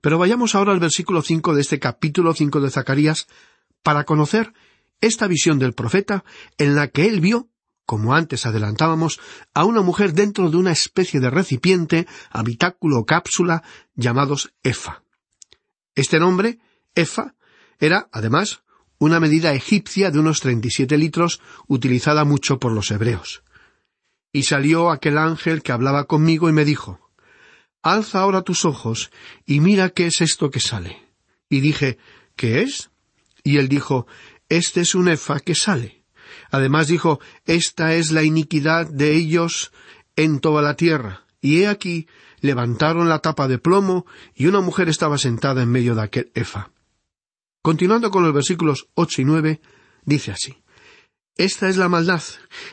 Pero 0.01 0.17
vayamos 0.17 0.55
ahora 0.55 0.71
al 0.71 0.79
versículo 0.79 1.21
cinco 1.21 1.53
de 1.55 1.61
este 1.61 1.79
capítulo 1.79 2.33
cinco 2.33 2.61
de 2.61 2.71
Zacarías 2.71 3.27
para 3.83 4.03
conocer 4.03 4.53
esta 5.01 5.27
visión 5.27 5.59
del 5.59 5.73
profeta 5.73 6.23
en 6.57 6.75
la 6.75 6.87
que 6.89 7.07
él 7.07 7.21
vio, 7.21 7.49
como 7.85 8.13
antes 8.13 8.45
adelantábamos, 8.45 9.19
a 9.53 9.65
una 9.65 9.81
mujer 9.81 10.13
dentro 10.13 10.49
de 10.49 10.57
una 10.57 10.71
especie 10.71 11.19
de 11.19 11.29
recipiente, 11.29 12.07
habitáculo 12.29 12.99
o 12.99 13.05
cápsula 13.05 13.63
llamados 13.95 14.53
Efa. 14.63 15.03
Este 15.95 16.19
nombre, 16.19 16.59
Efa, 16.95 17.35
era, 17.79 18.09
además, 18.11 18.61
una 18.99 19.19
medida 19.19 19.53
egipcia 19.53 20.11
de 20.11 20.19
unos 20.19 20.41
treinta 20.41 20.67
y 20.67 20.71
siete 20.71 20.97
litros 20.97 21.41
utilizada 21.67 22.25
mucho 22.25 22.59
por 22.59 22.73
los 22.73 22.91
hebreos. 22.91 23.43
Y 24.31 24.43
salió 24.43 24.91
aquel 24.91 25.17
ángel 25.17 25.63
que 25.63 25.71
hablaba 25.71 26.03
conmigo 26.03 26.49
y 26.49 26.53
me 26.53 26.65
dijo, 26.65 27.09
Alza 27.81 28.19
ahora 28.19 28.41
tus 28.41 28.65
ojos 28.65 29.09
y 29.45 29.61
mira 29.61 29.89
qué 29.89 30.07
es 30.07 30.21
esto 30.21 30.51
que 30.51 30.59
sale. 30.59 31.01
Y 31.47 31.61
dije, 31.61 31.97
¿qué 32.35 32.61
es? 32.61 32.91
Y 33.43 33.57
él 33.57 33.69
dijo, 33.69 34.05
Este 34.49 34.81
es 34.81 34.95
un 34.95 35.07
efa 35.07 35.39
que 35.39 35.55
sale. 35.55 36.03
Además 36.51 36.87
dijo, 36.87 37.19
Esta 37.45 37.95
es 37.95 38.11
la 38.11 38.23
iniquidad 38.23 38.87
de 38.87 39.15
ellos 39.15 39.71
en 40.17 40.41
toda 40.41 40.61
la 40.61 40.75
tierra. 40.75 41.23
Y 41.41 41.61
he 41.61 41.67
aquí, 41.67 42.07
levantaron 42.41 43.07
la 43.07 43.19
tapa 43.19 43.47
de 43.47 43.59
plomo, 43.59 44.05
y 44.35 44.47
una 44.47 44.59
mujer 44.59 44.89
estaba 44.89 45.17
sentada 45.17 45.63
en 45.63 45.71
medio 45.71 45.95
de 45.95 46.01
aquel 46.01 46.31
efa. 46.35 46.71
Continuando 47.61 48.09
con 48.09 48.23
los 48.23 48.33
versículos 48.33 48.87
ocho 48.93 49.21
y 49.21 49.25
nueve, 49.25 49.59
dice 50.05 50.31
así 50.31 50.63
Esta 51.35 51.67
es 51.67 51.75
la 51.75 51.89
maldad, 51.89 52.23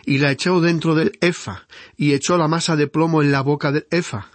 y 0.04 0.18
la 0.18 0.30
echó 0.30 0.60
dentro 0.60 0.94
del 0.94 1.18
efa, 1.20 1.66
y 1.96 2.12
echó 2.12 2.38
la 2.38 2.46
masa 2.46 2.76
de 2.76 2.86
plomo 2.86 3.20
en 3.20 3.32
la 3.32 3.40
boca 3.40 3.72
del 3.72 3.88
efa. 3.90 4.30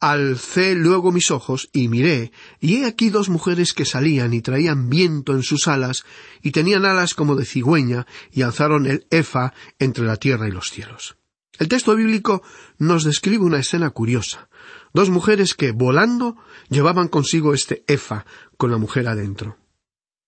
Alcé 0.00 0.74
luego 0.74 1.10
mis 1.10 1.30
ojos 1.30 1.70
y 1.72 1.88
miré, 1.88 2.32
y 2.60 2.76
he 2.76 2.86
aquí 2.86 3.08
dos 3.08 3.30
mujeres 3.30 3.72
que 3.72 3.86
salían 3.86 4.34
y 4.34 4.42
traían 4.42 4.90
viento 4.90 5.32
en 5.32 5.42
sus 5.42 5.68
alas, 5.68 6.04
y 6.42 6.50
tenían 6.50 6.84
alas 6.84 7.14
como 7.14 7.34
de 7.34 7.46
cigüeña, 7.46 8.06
y 8.30 8.42
alzaron 8.42 8.84
el 8.84 9.06
efa 9.08 9.54
entre 9.78 10.04
la 10.04 10.18
tierra 10.18 10.48
y 10.48 10.52
los 10.52 10.68
cielos. 10.68 11.16
El 11.58 11.68
texto 11.68 11.96
bíblico 11.96 12.42
nos 12.76 13.04
describe 13.04 13.44
una 13.44 13.60
escena 13.60 13.88
curiosa. 13.88 14.50
Dos 14.92 15.08
mujeres 15.08 15.54
que, 15.54 15.72
volando, 15.72 16.36
llevaban 16.68 17.08
consigo 17.08 17.54
este 17.54 17.84
efa 17.86 18.26
con 18.58 18.70
la 18.70 18.76
mujer 18.76 19.08
adentro. 19.08 19.56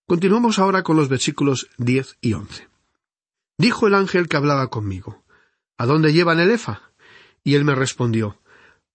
Continuamos 0.09 0.61
ahora 0.61 0.85
con 0.85 0.97
los 0.97 1.09
versículos 1.09 1.69
diez 1.79 2.17
y 2.21 2.35
once. 2.35 2.69
Dijo 3.59 3.89
el 3.89 3.95
ángel 3.95 4.29
que 4.29 4.37
hablaba 4.37 4.69
conmigo, 4.69 5.25
¿A 5.79 5.85
dónde 5.85 6.13
llevan 6.13 6.39
el 6.39 6.53
Efa? 6.53 6.93
Y 7.43 7.57
él 7.57 7.65
me 7.65 7.75
respondió, 7.75 8.41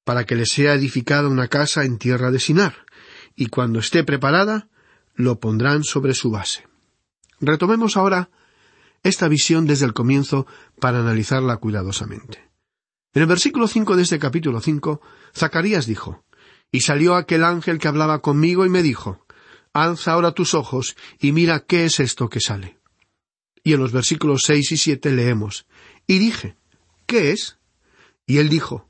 para 0.06 0.26
que 0.26 0.38
le 0.38 0.46
sea 0.46 0.74
edificada 0.74 1.28
una 1.28 1.50
casa 1.50 1.84
en 1.84 1.98
tierra 1.98 2.32
de 2.32 2.40
Sinar, 2.40 2.86
y 3.36 3.48
cuando 3.48 3.80
esté 3.80 4.06
preparada, 4.06 4.70
lo 5.14 5.42
pondrán 5.42 5.84
sobre 5.84 6.14
su 6.14 6.32
base. 6.32 6.66
Retomemos 7.42 7.98
ahora 7.98 8.30
esta 9.04 9.28
visión 9.28 9.66
desde 9.66 9.88
el 9.88 9.94
comienzo 9.94 10.48
para 10.80 11.00
analizarla 11.00 11.58
cuidadosamente. 11.58 12.50
En 13.14 13.24
el 13.24 13.28
versículo 13.28 13.68
cinco 13.68 13.98
de 13.98 14.04
este 14.04 14.18
capítulo 14.18 14.62
cinco, 14.62 15.02
Zacarías 15.36 15.88
dijo, 15.88 16.24
Y 16.72 16.82
salió 16.82 17.16
aquel 17.16 17.44
ángel 17.44 17.80
que 17.80 17.90
hablaba 17.90 18.22
conmigo 18.22 18.66
y 18.66 18.70
me 18.70 18.82
dijo, 18.82 19.26
Alza 19.74 20.14
ahora 20.14 20.34
tus 20.34 20.54
ojos 20.54 20.96
y 21.20 21.32
mira 21.32 21.66
qué 21.66 21.86
es 21.86 22.00
esto 22.00 22.30
que 22.30 22.40
sale. 22.40 22.78
Y 23.64 23.74
en 23.74 23.80
los 23.80 23.92
versículos 23.92 24.44
seis 24.44 24.72
y 24.72 24.78
siete 24.78 25.12
leemos, 25.12 25.66
Y 26.08 26.20
dije, 26.20 26.58
¿qué 27.06 27.32
es? 27.32 27.58
Y 28.26 28.38
él 28.38 28.50
dijo, 28.50 28.90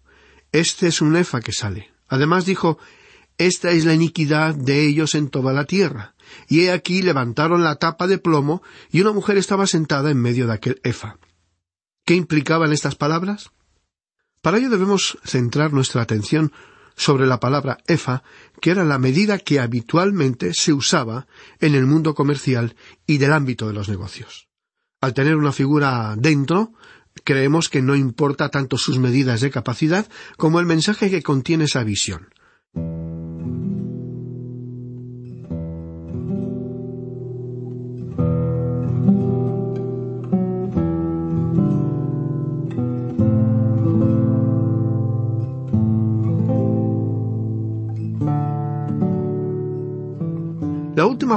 Este 0.52 0.88
es 0.88 1.02
un 1.02 1.16
efa 1.16 1.42
que 1.42 1.52
sale. 1.52 1.92
Además 2.08 2.46
dijo, 2.46 2.78
Esta 3.38 3.72
es 3.72 3.86
la 3.86 3.94
iniquidad 3.94 4.56
de 4.56 4.86
ellos 4.86 5.16
en 5.16 5.30
toda 5.30 5.54
la 5.54 5.66
tierra. 5.66 6.16
Y 6.48 6.62
he 6.62 6.72
aquí 6.72 7.02
levantaron 7.02 7.64
la 7.64 7.76
tapa 7.76 8.08
de 8.08 8.18
plomo, 8.18 8.64
y 8.92 9.02
una 9.02 9.12
mujer 9.12 9.38
estaba 9.38 9.68
sentada 9.68 10.10
en 10.10 10.22
medio 10.22 10.48
de 10.48 10.54
aquel 10.54 10.80
efa. 10.84 11.18
¿Qué 12.06 12.16
implicaban 12.16 12.72
estas 12.72 12.96
palabras? 12.96 13.52
Para 14.42 14.58
ello 14.58 14.70
debemos 14.70 15.20
centrar 15.24 15.74
nuestra 15.74 16.02
atención 16.02 16.52
sobre 17.02 17.26
la 17.26 17.40
palabra 17.40 17.80
efa, 17.88 18.22
que 18.62 18.70
era 18.70 18.84
la 18.84 19.00
medida 19.00 19.40
que 19.40 19.60
habitualmente 19.60 20.54
se 20.54 20.72
usaba 20.72 21.26
en 21.60 21.74
el 21.74 21.88
mundo 21.88 22.14
comercial 22.14 22.76
y 23.08 23.18
del 23.18 23.34
ámbito 23.34 23.68
de 23.68 23.74
los 23.74 23.90
negocios. 23.90 24.50
Al 25.02 25.16
tener 25.16 25.36
una 25.36 25.52
figura 25.52 26.14
dentro, 26.16 26.74
creemos 27.24 27.70
que 27.70 27.82
no 27.82 27.96
importa 27.96 28.50
tanto 28.50 28.78
sus 28.78 29.00
medidas 29.00 29.42
de 29.42 29.50
capacidad 29.50 30.08
como 30.38 30.60
el 30.60 30.68
mensaje 30.68 31.10
que 31.10 31.24
contiene 31.24 31.64
esa 31.64 31.84
visión. 31.84 32.30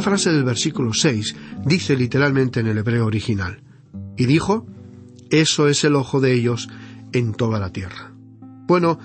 Frase 0.03 0.31
del 0.33 0.45
versículo 0.45 0.93
seis 0.93 1.35
dice 1.65 1.97
literalmente 1.97 2.61
en 2.61 2.67
el 2.67 2.79
hebreo 2.79 3.07
original, 3.07 3.63
y 4.17 4.27
dijo, 4.27 4.67
eso 5.31 5.69
es 5.69 5.85
el 5.85 5.97
ojo 5.97 6.21
de 6.21 6.33
ellos 6.33 6.69
en 7.13 7.35
toda 7.35 7.59
la 7.59 7.71
tierra. 7.71 8.13
Bueno, 8.67 8.99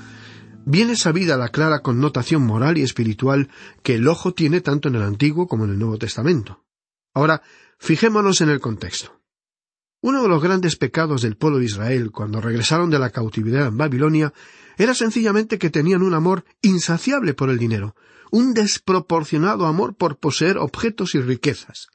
viene 0.65 0.95
sabida 0.95 1.37
la 1.37 1.49
clara 1.49 1.79
connotación 1.79 2.45
moral 2.45 2.77
y 2.77 2.83
espiritual 2.83 3.49
que 3.83 3.95
el 3.95 4.07
ojo 4.07 4.33
tiene 4.33 4.61
tanto 4.61 4.89
en 4.89 4.95
el 4.95 5.03
Antiguo 5.03 5.47
como 5.47 5.65
en 5.65 5.71
el 5.71 5.79
Nuevo 5.79 5.97
Testamento. 5.97 6.63
Ahora, 7.13 7.41
fijémonos 7.79 8.41
en 8.41 8.49
el 8.49 8.59
contexto. 8.59 9.19
Uno 10.01 10.21
de 10.21 10.29
los 10.29 10.41
grandes 10.41 10.77
pecados 10.77 11.23
del 11.23 11.35
pueblo 11.35 11.59
de 11.59 11.65
Israel 11.65 12.11
cuando 12.11 12.39
regresaron 12.39 12.89
de 12.89 12.99
la 12.99 13.09
cautividad 13.09 13.67
en 13.67 13.77
Babilonia 13.77 14.33
era 14.77 14.93
sencillamente 14.93 15.59
que 15.59 15.69
tenían 15.69 16.03
un 16.03 16.13
amor 16.13 16.45
insaciable 16.61 17.33
por 17.33 17.49
el 17.49 17.57
dinero, 17.57 17.95
un 18.31 18.53
desproporcionado 18.53 19.65
amor 19.65 19.95
por 19.95 20.17
poseer 20.17 20.57
objetos 20.57 21.15
y 21.15 21.21
riquezas. 21.21 21.87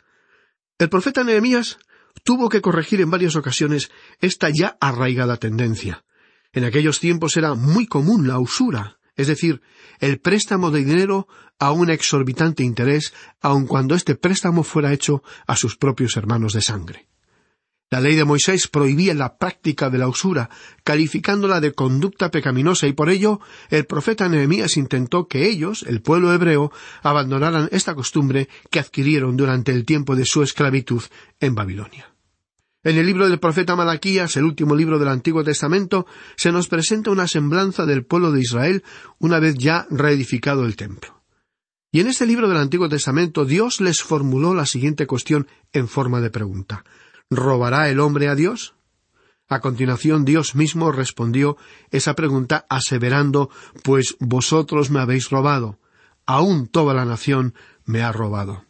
El 0.78 0.88
profeta 0.88 1.24
Nehemías 1.24 1.78
tuvo 2.24 2.48
que 2.48 2.60
corregir 2.60 3.00
en 3.00 3.10
varias 3.10 3.36
ocasiones 3.36 3.90
esta 4.20 4.50
ya 4.50 4.76
arraigada 4.80 5.36
tendencia. 5.36 6.04
En 6.52 6.64
aquellos 6.64 7.00
tiempos 7.00 7.36
era 7.36 7.54
muy 7.54 7.86
común 7.86 8.28
la 8.28 8.38
usura, 8.38 8.98
es 9.16 9.26
decir, 9.26 9.62
el 10.00 10.20
préstamo 10.20 10.70
de 10.70 10.84
dinero 10.84 11.28
a 11.58 11.72
un 11.72 11.90
exorbitante 11.90 12.62
interés, 12.62 13.12
aun 13.40 13.66
cuando 13.66 13.94
este 13.94 14.14
préstamo 14.14 14.64
fuera 14.64 14.92
hecho 14.92 15.22
a 15.46 15.56
sus 15.56 15.76
propios 15.76 16.16
hermanos 16.16 16.52
de 16.52 16.62
sangre. 16.62 17.08
La 17.94 18.00
ley 18.00 18.16
de 18.16 18.24
Moisés 18.24 18.66
prohibía 18.66 19.14
la 19.14 19.36
práctica 19.36 19.88
de 19.88 19.98
la 19.98 20.08
usura, 20.08 20.50
calificándola 20.82 21.60
de 21.60 21.74
conducta 21.74 22.32
pecaminosa, 22.32 22.88
y 22.88 22.92
por 22.92 23.08
ello 23.08 23.38
el 23.70 23.86
profeta 23.86 24.28
Nehemías 24.28 24.76
intentó 24.76 25.28
que 25.28 25.48
ellos, 25.48 25.84
el 25.86 26.02
pueblo 26.02 26.32
hebreo, 26.32 26.72
abandonaran 27.04 27.68
esta 27.70 27.94
costumbre 27.94 28.48
que 28.68 28.80
adquirieron 28.80 29.36
durante 29.36 29.70
el 29.70 29.84
tiempo 29.84 30.16
de 30.16 30.24
su 30.24 30.42
esclavitud 30.42 31.04
en 31.38 31.54
Babilonia. 31.54 32.12
En 32.82 32.98
el 32.98 33.06
libro 33.06 33.28
del 33.28 33.38
profeta 33.38 33.76
Malaquías, 33.76 34.36
el 34.36 34.42
último 34.42 34.74
libro 34.74 34.98
del 34.98 35.06
Antiguo 35.06 35.44
Testamento, 35.44 36.04
se 36.34 36.50
nos 36.50 36.66
presenta 36.66 37.12
una 37.12 37.28
semblanza 37.28 37.86
del 37.86 38.04
pueblo 38.04 38.32
de 38.32 38.40
Israel 38.40 38.82
una 39.20 39.38
vez 39.38 39.54
ya 39.54 39.86
reedificado 39.88 40.66
el 40.66 40.74
templo. 40.74 41.22
Y 41.92 42.00
en 42.00 42.08
este 42.08 42.26
libro 42.26 42.48
del 42.48 42.58
Antiguo 42.58 42.88
Testamento 42.88 43.44
Dios 43.44 43.80
les 43.80 44.02
formuló 44.02 44.52
la 44.52 44.66
siguiente 44.66 45.06
cuestión 45.06 45.46
en 45.72 45.86
forma 45.86 46.20
de 46.20 46.30
pregunta. 46.30 46.84
¿Robará 47.30 47.88
el 47.88 48.00
hombre 48.00 48.28
a 48.28 48.34
Dios? 48.34 48.74
A 49.48 49.60
continuación 49.60 50.24
Dios 50.24 50.54
mismo 50.54 50.92
respondió 50.92 51.56
esa 51.90 52.14
pregunta 52.14 52.66
aseverando 52.68 53.50
Pues 53.82 54.16
vosotros 54.20 54.90
me 54.90 55.00
habéis 55.00 55.30
robado, 55.30 55.78
aún 56.26 56.66
toda 56.66 56.94
la 56.94 57.04
nación 57.04 57.54
me 57.84 58.02
ha 58.02 58.12
robado. 58.12 58.64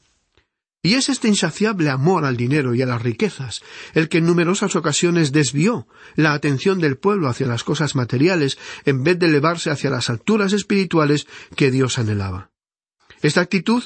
Y 0.82 0.96
es 0.96 1.08
este 1.08 1.28
insaciable 1.28 1.88
amor 1.88 2.26
al 2.26 2.36
dinero 2.36 2.74
y 2.74 2.82
a 2.82 2.86
las 2.86 3.00
riquezas 3.00 3.62
el 3.94 4.10
que 4.10 4.18
en 4.18 4.26
numerosas 4.26 4.76
ocasiones 4.76 5.32
desvió 5.32 5.88
la 6.14 6.34
atención 6.34 6.78
del 6.78 6.98
pueblo 6.98 7.28
hacia 7.28 7.46
las 7.46 7.64
cosas 7.64 7.94
materiales 7.94 8.58
en 8.84 9.02
vez 9.02 9.18
de 9.18 9.26
elevarse 9.26 9.70
hacia 9.70 9.88
las 9.88 10.10
alturas 10.10 10.52
espirituales 10.52 11.26
que 11.56 11.70
Dios 11.70 11.98
anhelaba. 11.98 12.50
Esta 13.22 13.40
actitud 13.40 13.82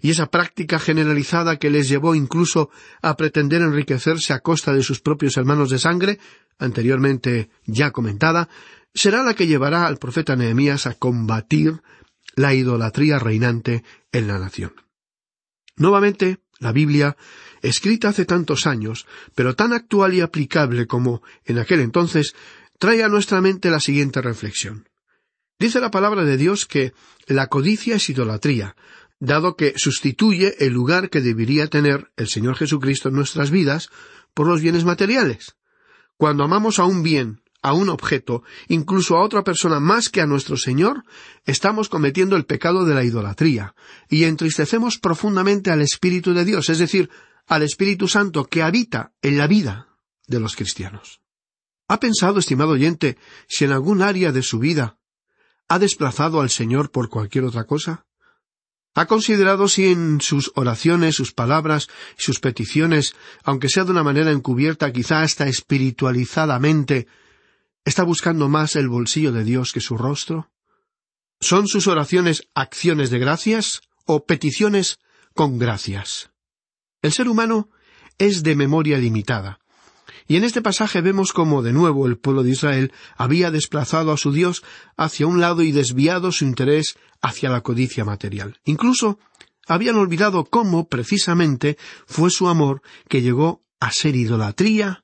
y 0.00 0.10
esa 0.10 0.30
práctica 0.30 0.78
generalizada 0.78 1.58
que 1.58 1.70
les 1.70 1.88
llevó 1.88 2.14
incluso 2.14 2.70
a 3.02 3.16
pretender 3.16 3.62
enriquecerse 3.62 4.32
a 4.32 4.40
costa 4.40 4.72
de 4.72 4.82
sus 4.82 5.00
propios 5.00 5.36
hermanos 5.36 5.70
de 5.70 5.78
sangre, 5.78 6.18
anteriormente 6.58 7.50
ya 7.66 7.90
comentada, 7.90 8.48
será 8.94 9.22
la 9.22 9.34
que 9.34 9.46
llevará 9.46 9.86
al 9.86 9.98
profeta 9.98 10.36
Nehemías 10.36 10.86
a 10.86 10.94
combatir 10.94 11.82
la 12.34 12.54
idolatría 12.54 13.18
reinante 13.18 13.84
en 14.12 14.26
la 14.26 14.38
nación. 14.38 14.72
Nuevamente, 15.76 16.38
la 16.58 16.72
Biblia, 16.72 17.16
escrita 17.62 18.10
hace 18.10 18.24
tantos 18.24 18.66
años, 18.66 19.06
pero 19.34 19.54
tan 19.54 19.72
actual 19.72 20.14
y 20.14 20.20
aplicable 20.20 20.86
como 20.86 21.22
en 21.44 21.58
aquel 21.58 21.80
entonces, 21.80 22.34
trae 22.78 23.02
a 23.02 23.08
nuestra 23.08 23.40
mente 23.40 23.70
la 23.70 23.80
siguiente 23.80 24.20
reflexión. 24.20 24.88
Dice 25.58 25.80
la 25.80 25.90
palabra 25.90 26.24
de 26.24 26.38
Dios 26.38 26.64
que 26.64 26.94
la 27.26 27.48
codicia 27.48 27.96
es 27.96 28.08
idolatría, 28.08 28.76
dado 29.20 29.54
que 29.54 29.74
sustituye 29.76 30.56
el 30.64 30.72
lugar 30.72 31.10
que 31.10 31.20
debería 31.20 31.68
tener 31.68 32.10
el 32.16 32.28
Señor 32.28 32.56
Jesucristo 32.56 33.10
en 33.10 33.14
nuestras 33.14 33.50
vidas 33.50 33.90
por 34.34 34.46
los 34.46 34.60
bienes 34.60 34.84
materiales. 34.84 35.56
Cuando 36.16 36.42
amamos 36.42 36.78
a 36.78 36.84
un 36.84 37.02
bien, 37.02 37.42
a 37.62 37.74
un 37.74 37.90
objeto, 37.90 38.42
incluso 38.68 39.16
a 39.16 39.22
otra 39.22 39.44
persona 39.44 39.80
más 39.80 40.08
que 40.08 40.22
a 40.22 40.26
nuestro 40.26 40.56
Señor, 40.56 41.04
estamos 41.44 41.88
cometiendo 41.88 42.36
el 42.36 42.46
pecado 42.46 42.86
de 42.86 42.94
la 42.94 43.04
idolatría, 43.04 43.74
y 44.08 44.24
entristecemos 44.24 44.98
profundamente 44.98 45.70
al 45.70 45.82
Espíritu 45.82 46.32
de 46.32 46.44
Dios, 46.46 46.70
es 46.70 46.78
decir, 46.78 47.10
al 47.46 47.62
Espíritu 47.62 48.08
Santo 48.08 48.44
que 48.44 48.62
habita 48.62 49.12
en 49.20 49.36
la 49.36 49.46
vida 49.46 49.88
de 50.26 50.40
los 50.40 50.56
cristianos. 50.56 51.20
¿Ha 51.88 52.00
pensado, 52.00 52.38
estimado 52.38 52.70
oyente, 52.70 53.18
si 53.48 53.64
en 53.64 53.72
algún 53.72 54.00
área 54.00 54.32
de 54.32 54.42
su 54.42 54.58
vida 54.58 54.96
ha 55.68 55.78
desplazado 55.78 56.40
al 56.40 56.48
Señor 56.48 56.90
por 56.90 57.08
cualquier 57.08 57.44
otra 57.44 57.64
cosa? 57.64 58.06
¿Ha 58.94 59.06
considerado 59.06 59.68
si 59.68 59.86
en 59.86 60.20
sus 60.20 60.52
oraciones, 60.56 61.14
sus 61.14 61.32
palabras 61.32 61.88
sus 62.16 62.40
peticiones, 62.40 63.14
aunque 63.44 63.68
sea 63.68 63.84
de 63.84 63.92
una 63.92 64.02
manera 64.02 64.32
encubierta, 64.32 64.92
quizá 64.92 65.22
hasta 65.22 65.46
espiritualizadamente, 65.46 67.06
está 67.84 68.02
buscando 68.02 68.48
más 68.48 68.74
el 68.74 68.88
bolsillo 68.88 69.32
de 69.32 69.44
Dios 69.44 69.72
que 69.72 69.80
su 69.80 69.96
rostro? 69.96 70.50
¿Son 71.40 71.68
sus 71.68 71.86
oraciones 71.86 72.48
acciones 72.54 73.10
de 73.10 73.20
gracias 73.20 73.80
o 74.06 74.26
peticiones 74.26 74.98
con 75.34 75.58
gracias? 75.58 76.30
El 77.00 77.12
ser 77.12 77.28
humano 77.28 77.70
es 78.18 78.42
de 78.42 78.56
memoria 78.56 78.98
limitada, 78.98 79.59
y 80.30 80.36
en 80.36 80.44
este 80.44 80.62
pasaje 80.62 81.00
vemos 81.00 81.32
cómo 81.32 81.60
de 81.60 81.72
nuevo 81.72 82.06
el 82.06 82.16
pueblo 82.16 82.44
de 82.44 82.50
Israel 82.50 82.92
había 83.16 83.50
desplazado 83.50 84.12
a 84.12 84.16
su 84.16 84.30
Dios 84.30 84.62
hacia 84.96 85.26
un 85.26 85.40
lado 85.40 85.62
y 85.62 85.72
desviado 85.72 86.30
su 86.30 86.44
interés 86.44 86.96
hacia 87.20 87.50
la 87.50 87.62
codicia 87.62 88.04
material. 88.04 88.60
Incluso 88.64 89.18
habían 89.66 89.96
olvidado 89.96 90.44
cómo 90.44 90.86
precisamente 90.86 91.76
fue 92.06 92.30
su 92.30 92.46
amor 92.46 92.80
que 93.08 93.22
llegó 93.22 93.64
a 93.80 93.90
ser 93.90 94.14
idolatría 94.14 95.02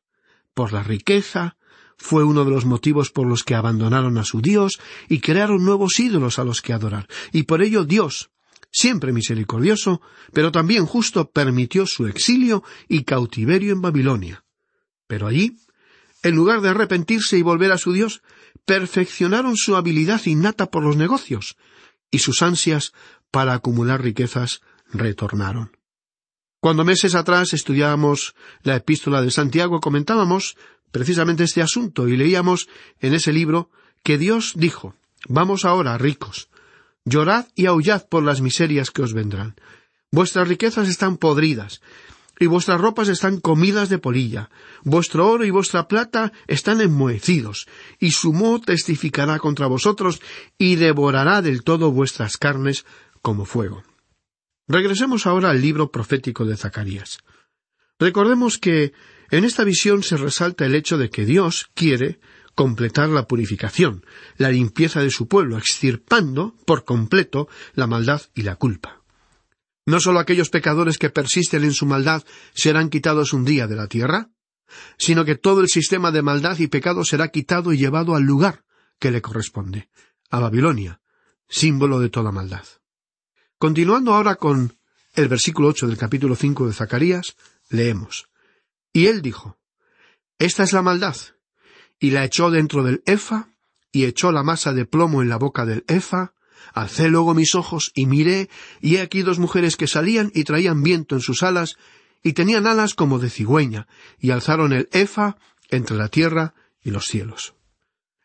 por 0.54 0.72
la 0.72 0.84
riqueza, 0.84 1.56
fue 1.96 2.22
uno 2.22 2.44
de 2.44 2.52
los 2.52 2.64
motivos 2.64 3.10
por 3.10 3.26
los 3.26 3.42
que 3.42 3.56
abandonaron 3.56 4.18
a 4.18 4.24
su 4.24 4.40
Dios 4.40 4.78
y 5.08 5.18
crearon 5.18 5.64
nuevos 5.64 5.98
ídolos 5.98 6.38
a 6.38 6.44
los 6.44 6.62
que 6.62 6.72
adorar. 6.72 7.08
Y 7.32 7.42
por 7.42 7.62
ello 7.62 7.82
Dios, 7.82 8.30
siempre 8.70 9.12
misericordioso, 9.12 10.00
pero 10.32 10.52
también 10.52 10.86
justo, 10.86 11.32
permitió 11.32 11.84
su 11.84 12.06
exilio 12.06 12.62
y 12.86 13.02
cautiverio 13.02 13.72
en 13.72 13.82
Babilonia. 13.82 14.45
Pero 15.06 15.26
allí, 15.26 15.58
en 16.22 16.34
lugar 16.34 16.60
de 16.60 16.70
arrepentirse 16.70 17.38
y 17.38 17.42
volver 17.42 17.72
a 17.72 17.78
su 17.78 17.92
Dios, 17.92 18.22
perfeccionaron 18.64 19.56
su 19.56 19.76
habilidad 19.76 20.24
innata 20.26 20.70
por 20.70 20.82
los 20.82 20.96
negocios, 20.96 21.56
y 22.10 22.20
sus 22.20 22.42
ansias 22.42 22.92
para 23.30 23.54
acumular 23.54 24.02
riquezas 24.02 24.60
retornaron. 24.92 25.76
Cuando 26.60 26.84
meses 26.84 27.14
atrás 27.14 27.52
estudiábamos 27.52 28.34
la 28.62 28.76
epístola 28.76 29.22
de 29.22 29.30
Santiago, 29.30 29.80
comentábamos 29.80 30.56
precisamente 30.90 31.44
este 31.44 31.62
asunto 31.62 32.08
y 32.08 32.16
leíamos 32.16 32.68
en 33.00 33.14
ese 33.14 33.32
libro 33.32 33.70
que 34.02 34.18
Dios 34.18 34.52
dijo 34.56 34.94
Vamos 35.28 35.64
ahora, 35.64 35.98
ricos, 35.98 36.48
llorad 37.04 37.46
y 37.54 37.66
aullad 37.66 38.08
por 38.08 38.22
las 38.22 38.40
miserias 38.40 38.90
que 38.90 39.02
os 39.02 39.12
vendrán. 39.12 39.56
Vuestras 40.10 40.48
riquezas 40.48 40.88
están 40.88 41.16
podridas, 41.16 41.82
y 42.38 42.46
vuestras 42.46 42.80
ropas 42.80 43.08
están 43.08 43.40
comidas 43.40 43.88
de 43.88 43.98
polilla, 43.98 44.50
vuestro 44.82 45.28
oro 45.28 45.44
y 45.44 45.50
vuestra 45.50 45.88
plata 45.88 46.32
están 46.46 46.80
enmohecidos, 46.80 47.66
y 47.98 48.10
su 48.10 48.32
moho 48.32 48.60
testificará 48.60 49.38
contra 49.38 49.66
vosotros, 49.66 50.20
y 50.58 50.76
devorará 50.76 51.42
del 51.42 51.62
todo 51.62 51.90
vuestras 51.90 52.36
carnes 52.36 52.84
como 53.22 53.44
fuego. 53.44 53.82
Regresemos 54.68 55.26
ahora 55.26 55.50
al 55.50 55.62
libro 55.62 55.90
profético 55.90 56.44
de 56.44 56.56
Zacarías. 56.56 57.18
Recordemos 57.98 58.58
que 58.58 58.92
en 59.30 59.44
esta 59.44 59.64
visión 59.64 60.02
se 60.02 60.16
resalta 60.16 60.66
el 60.66 60.74
hecho 60.74 60.98
de 60.98 61.08
que 61.08 61.24
Dios 61.24 61.70
quiere 61.74 62.20
completar 62.54 63.08
la 63.08 63.26
purificación, 63.26 64.04
la 64.36 64.50
limpieza 64.50 65.00
de 65.00 65.10
su 65.10 65.28
pueblo, 65.28 65.58
extirpando 65.58 66.54
por 66.66 66.84
completo 66.84 67.48
la 67.74 67.86
maldad 67.86 68.22
y 68.34 68.42
la 68.42 68.56
culpa. 68.56 69.02
No 69.86 70.00
sólo 70.00 70.18
aquellos 70.18 70.50
pecadores 70.50 70.98
que 70.98 71.10
persisten 71.10 71.62
en 71.62 71.72
su 71.72 71.86
maldad 71.86 72.24
serán 72.54 72.90
quitados 72.90 73.32
un 73.32 73.44
día 73.44 73.68
de 73.68 73.76
la 73.76 73.86
tierra, 73.86 74.30
sino 74.98 75.24
que 75.24 75.36
todo 75.36 75.60
el 75.60 75.68
sistema 75.68 76.10
de 76.10 76.22
maldad 76.22 76.58
y 76.58 76.66
pecado 76.66 77.04
será 77.04 77.28
quitado 77.28 77.72
y 77.72 77.78
llevado 77.78 78.16
al 78.16 78.24
lugar 78.24 78.64
que 78.98 79.12
le 79.12 79.22
corresponde, 79.22 79.88
a 80.28 80.40
Babilonia, 80.40 81.00
símbolo 81.48 82.00
de 82.00 82.08
toda 82.08 82.32
maldad. 82.32 82.64
Continuando 83.58 84.12
ahora 84.12 84.34
con 84.34 84.76
el 85.14 85.28
versículo 85.28 85.68
ocho 85.68 85.86
del 85.86 85.96
capítulo 85.96 86.34
cinco 86.34 86.66
de 86.66 86.74
Zacarías, 86.74 87.36
leemos 87.70 88.28
Y 88.92 89.06
él 89.06 89.22
dijo 89.22 89.58
Esta 90.38 90.64
es 90.64 90.72
la 90.72 90.82
maldad, 90.82 91.16
y 92.00 92.10
la 92.10 92.24
echó 92.24 92.50
dentro 92.50 92.82
del 92.82 93.02
Efa, 93.06 93.50
y 93.92 94.04
echó 94.04 94.32
la 94.32 94.42
masa 94.42 94.72
de 94.72 94.84
plomo 94.84 95.22
en 95.22 95.28
la 95.28 95.36
boca 95.36 95.64
del 95.64 95.84
Efa, 95.86 96.34
Alcé 96.74 97.08
luego 97.08 97.34
mis 97.34 97.54
ojos 97.54 97.92
y 97.94 98.06
miré, 98.06 98.48
y 98.80 98.96
he 98.96 99.00
aquí 99.00 99.22
dos 99.22 99.38
mujeres 99.38 99.76
que 99.76 99.86
salían 99.86 100.30
y 100.34 100.44
traían 100.44 100.82
viento 100.82 101.14
en 101.14 101.20
sus 101.20 101.42
alas, 101.42 101.76
y 102.22 102.32
tenían 102.32 102.66
alas 102.66 102.94
como 102.94 103.18
de 103.18 103.30
cigüeña, 103.30 103.86
y 104.18 104.30
alzaron 104.30 104.72
el 104.72 104.88
Efa 104.92 105.36
entre 105.70 105.96
la 105.96 106.08
tierra 106.08 106.54
y 106.82 106.90
los 106.90 107.06
cielos. 107.06 107.54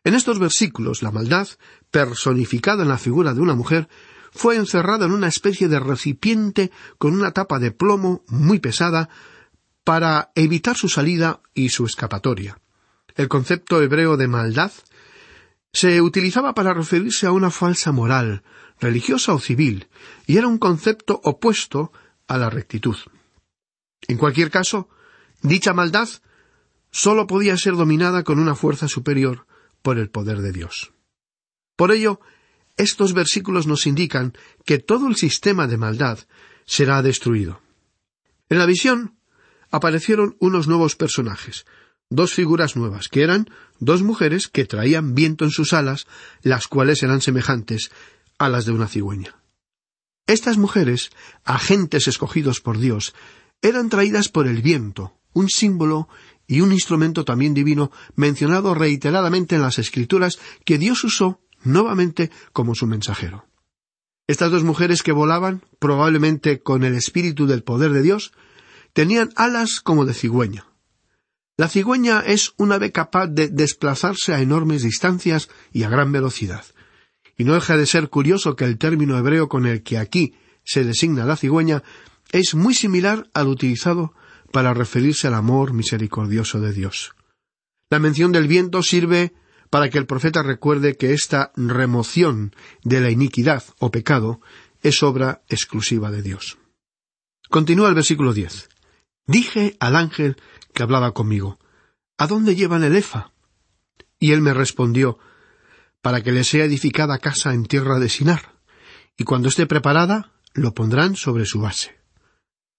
En 0.04 0.14
estos 0.14 0.38
versículos, 0.38 1.02
la 1.02 1.12
maldad, 1.12 1.48
personificada 1.90 2.82
en 2.82 2.88
la 2.88 2.98
figura 2.98 3.34
de 3.34 3.40
una 3.40 3.54
mujer, 3.54 3.88
fue 4.32 4.56
encerrada 4.56 5.06
en 5.06 5.12
una 5.12 5.28
especie 5.28 5.68
de 5.68 5.78
recipiente 5.78 6.72
con 6.98 7.14
una 7.14 7.32
tapa 7.32 7.58
de 7.58 7.70
plomo 7.70 8.24
muy 8.28 8.58
pesada 8.58 9.08
para 9.84 10.32
evitar 10.34 10.76
su 10.76 10.88
salida 10.88 11.40
y 11.54 11.68
su 11.68 11.84
escapatoria. 11.84 12.58
El 13.14 13.28
concepto 13.28 13.82
hebreo 13.82 14.16
de 14.16 14.28
maldad 14.28 14.72
se 15.72 16.02
utilizaba 16.02 16.54
para 16.54 16.74
referirse 16.74 17.26
a 17.26 17.32
una 17.32 17.50
falsa 17.50 17.92
moral, 17.92 18.42
religiosa 18.80 19.32
o 19.32 19.38
civil, 19.38 19.88
y 20.26 20.36
era 20.36 20.46
un 20.46 20.58
concepto 20.58 21.20
opuesto 21.24 21.92
a 22.26 22.36
la 22.36 22.50
rectitud. 22.50 22.96
En 24.08 24.18
cualquier 24.18 24.50
caso, 24.50 24.88
dicha 25.40 25.72
maldad 25.72 26.08
sólo 26.90 27.26
podía 27.26 27.56
ser 27.56 27.74
dominada 27.74 28.22
con 28.22 28.38
una 28.38 28.54
fuerza 28.54 28.88
superior 28.88 29.46
por 29.80 29.98
el 29.98 30.10
poder 30.10 30.38
de 30.42 30.52
Dios. 30.52 30.92
Por 31.76 31.90
ello, 31.90 32.20
estos 32.76 33.14
versículos 33.14 33.66
nos 33.66 33.86
indican 33.86 34.34
que 34.64 34.78
todo 34.78 35.08
el 35.08 35.16
sistema 35.16 35.66
de 35.66 35.78
maldad 35.78 36.18
será 36.66 37.02
destruido. 37.02 37.60
En 38.48 38.58
la 38.58 38.66
visión 38.66 39.16
aparecieron 39.70 40.36
unos 40.38 40.68
nuevos 40.68 40.96
personajes, 40.96 41.64
dos 42.14 42.34
figuras 42.34 42.76
nuevas, 42.76 43.08
que 43.08 43.22
eran 43.22 43.48
dos 43.80 44.02
mujeres 44.02 44.48
que 44.48 44.64
traían 44.64 45.14
viento 45.14 45.44
en 45.44 45.50
sus 45.50 45.72
alas, 45.72 46.06
las 46.42 46.68
cuales 46.68 47.02
eran 47.02 47.20
semejantes 47.20 47.90
a 48.38 48.48
las 48.48 48.66
de 48.66 48.72
una 48.72 48.88
cigüeña. 48.88 49.36
Estas 50.26 50.58
mujeres, 50.58 51.10
agentes 51.44 52.06
escogidos 52.06 52.60
por 52.60 52.78
Dios, 52.78 53.14
eran 53.60 53.88
traídas 53.88 54.28
por 54.28 54.46
el 54.46 54.62
viento, 54.62 55.14
un 55.32 55.48
símbolo 55.48 56.08
y 56.46 56.60
un 56.60 56.72
instrumento 56.72 57.24
también 57.24 57.54
divino 57.54 57.90
mencionado 58.14 58.74
reiteradamente 58.74 59.56
en 59.56 59.62
las 59.62 59.78
Escrituras 59.78 60.38
que 60.64 60.78
Dios 60.78 61.02
usó 61.04 61.40
nuevamente 61.64 62.30
como 62.52 62.74
su 62.74 62.86
mensajero. 62.86 63.46
Estas 64.26 64.50
dos 64.50 64.62
mujeres 64.62 65.02
que 65.02 65.12
volaban, 65.12 65.62
probablemente 65.78 66.60
con 66.60 66.84
el 66.84 66.94
espíritu 66.94 67.46
del 67.46 67.62
poder 67.62 67.92
de 67.92 68.02
Dios, 68.02 68.32
tenían 68.92 69.30
alas 69.36 69.80
como 69.80 70.04
de 70.04 70.14
cigüeña. 70.14 70.66
La 71.56 71.68
cigüeña 71.68 72.20
es 72.20 72.54
un 72.56 72.72
ave 72.72 72.92
capaz 72.92 73.26
de 73.26 73.48
desplazarse 73.48 74.32
a 74.32 74.40
enormes 74.40 74.82
distancias 74.82 75.50
y 75.72 75.82
a 75.82 75.90
gran 75.90 76.10
velocidad. 76.10 76.64
Y 77.36 77.44
no 77.44 77.54
deja 77.54 77.76
de 77.76 77.86
ser 77.86 78.08
curioso 78.08 78.56
que 78.56 78.64
el 78.64 78.78
término 78.78 79.18
hebreo 79.18 79.48
con 79.48 79.66
el 79.66 79.82
que 79.82 79.98
aquí 79.98 80.34
se 80.64 80.84
designa 80.84 81.26
la 81.26 81.36
cigüeña 81.36 81.82
es 82.30 82.54
muy 82.54 82.74
similar 82.74 83.28
al 83.34 83.48
utilizado 83.48 84.14
para 84.50 84.74
referirse 84.74 85.26
al 85.26 85.34
amor 85.34 85.72
misericordioso 85.72 86.60
de 86.60 86.72
Dios. 86.72 87.14
La 87.90 87.98
mención 87.98 88.32
del 88.32 88.48
viento 88.48 88.82
sirve 88.82 89.34
para 89.70 89.90
que 89.90 89.98
el 89.98 90.06
profeta 90.06 90.42
recuerde 90.42 90.96
que 90.96 91.12
esta 91.12 91.52
remoción 91.56 92.54
de 92.84 93.00
la 93.00 93.10
iniquidad 93.10 93.64
o 93.78 93.90
pecado 93.90 94.40
es 94.82 95.02
obra 95.02 95.42
exclusiva 95.48 96.10
de 96.10 96.22
Dios. 96.22 96.58
Continúa 97.48 97.88
el 97.88 97.94
versículo 97.94 98.32
diez. 98.32 98.68
Dije 99.26 99.76
al 99.78 99.96
ángel 99.96 100.36
que 100.72 100.82
hablaba 100.82 101.12
conmigo, 101.12 101.58
¿A 102.22 102.28
dónde 102.28 102.54
llevan 102.54 102.84
el 102.84 102.94
Efa? 102.94 103.32
Y 104.20 104.30
él 104.30 104.42
me 104.42 104.54
respondió, 104.54 105.18
para 106.02 106.22
que 106.22 106.30
le 106.30 106.44
sea 106.44 106.64
edificada 106.64 107.18
casa 107.18 107.52
en 107.52 107.64
tierra 107.64 107.98
de 107.98 108.08
Sinar, 108.08 108.60
y 109.16 109.24
cuando 109.24 109.48
esté 109.48 109.66
preparada, 109.66 110.32
lo 110.54 110.72
pondrán 110.72 111.16
sobre 111.16 111.46
su 111.46 111.60
base. 111.60 111.98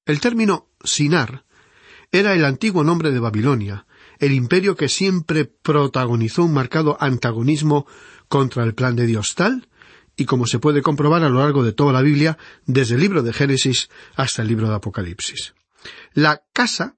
El 0.05 0.21
término 0.21 0.69
Sinar 0.83 1.45
era 2.09 2.33
el 2.33 2.45
antiguo 2.45 2.85
nombre 2.85 3.11
de 3.11 3.19
Babilonia, 3.19 3.85
el 4.19 4.31
imperio 4.31 4.77
que 4.77 4.87
siempre 4.87 5.43
protagonizó 5.43 6.45
un 6.45 6.53
marcado 6.53 6.95
antagonismo 7.01 7.85
contra 8.29 8.63
el 8.63 8.75
plan 8.75 8.95
de 8.95 9.07
Dios 9.07 9.35
tal 9.35 9.67
y 10.15 10.23
como 10.23 10.45
se 10.45 10.59
puede 10.59 10.81
comprobar 10.81 11.23
a 11.23 11.29
lo 11.29 11.39
largo 11.39 11.63
de 11.63 11.73
toda 11.73 11.91
la 11.91 12.01
Biblia, 12.01 12.37
desde 12.65 12.95
el 12.95 13.01
libro 13.01 13.23
de 13.23 13.33
Génesis 13.33 13.89
hasta 14.15 14.43
el 14.43 14.47
libro 14.47 14.69
de 14.69 14.75
Apocalipsis. 14.75 15.53
La 16.13 16.43
casa 16.53 16.95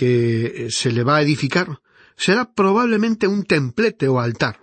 que 0.00 0.68
se 0.70 0.92
le 0.92 1.04
va 1.04 1.18
a 1.18 1.20
edificar 1.20 1.82
será 2.16 2.54
probablemente 2.54 3.26
un 3.26 3.44
templete 3.44 4.08
o 4.08 4.18
altar. 4.18 4.60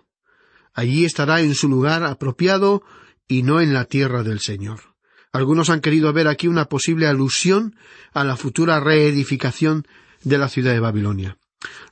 Allí 0.73 1.05
estará 1.05 1.41
en 1.41 1.53
su 1.53 1.69
lugar 1.69 2.03
apropiado 2.03 2.81
y 3.27 3.43
no 3.43 3.61
en 3.61 3.71
la 3.71 3.85
tierra 3.85 4.23
del 4.23 4.39
Señor. 4.39 4.95
Algunos 5.31 5.69
han 5.69 5.81
querido 5.81 6.11
ver 6.11 6.27
aquí 6.27 6.47
una 6.47 6.65
posible 6.65 7.05
alusión 7.05 7.75
a 8.13 8.23
la 8.23 8.35
futura 8.35 8.79
reedificación 8.79 9.85
de 10.23 10.39
la 10.39 10.49
ciudad 10.49 10.73
de 10.73 10.79
Babilonia. 10.79 11.37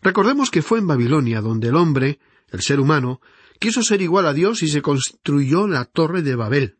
Recordemos 0.02 0.50
que 0.50 0.64
fue 0.64 0.80
en 0.80 0.88
Babilonia 0.88 1.40
donde 1.40 1.68
el 1.68 1.76
hombre, 1.76 2.18
el 2.50 2.64
ser 2.64 2.80
humano, 2.80 3.22
quiso 3.60 3.84
ser 3.84 4.02
igual 4.02 4.26
a 4.26 4.34
Dios 4.34 4.64
y 4.64 4.70
se 4.70 4.82
construyó 4.82 5.68
la 5.68 5.86
torre 5.86 6.24
de 6.24 6.34
Babel. 6.34 6.80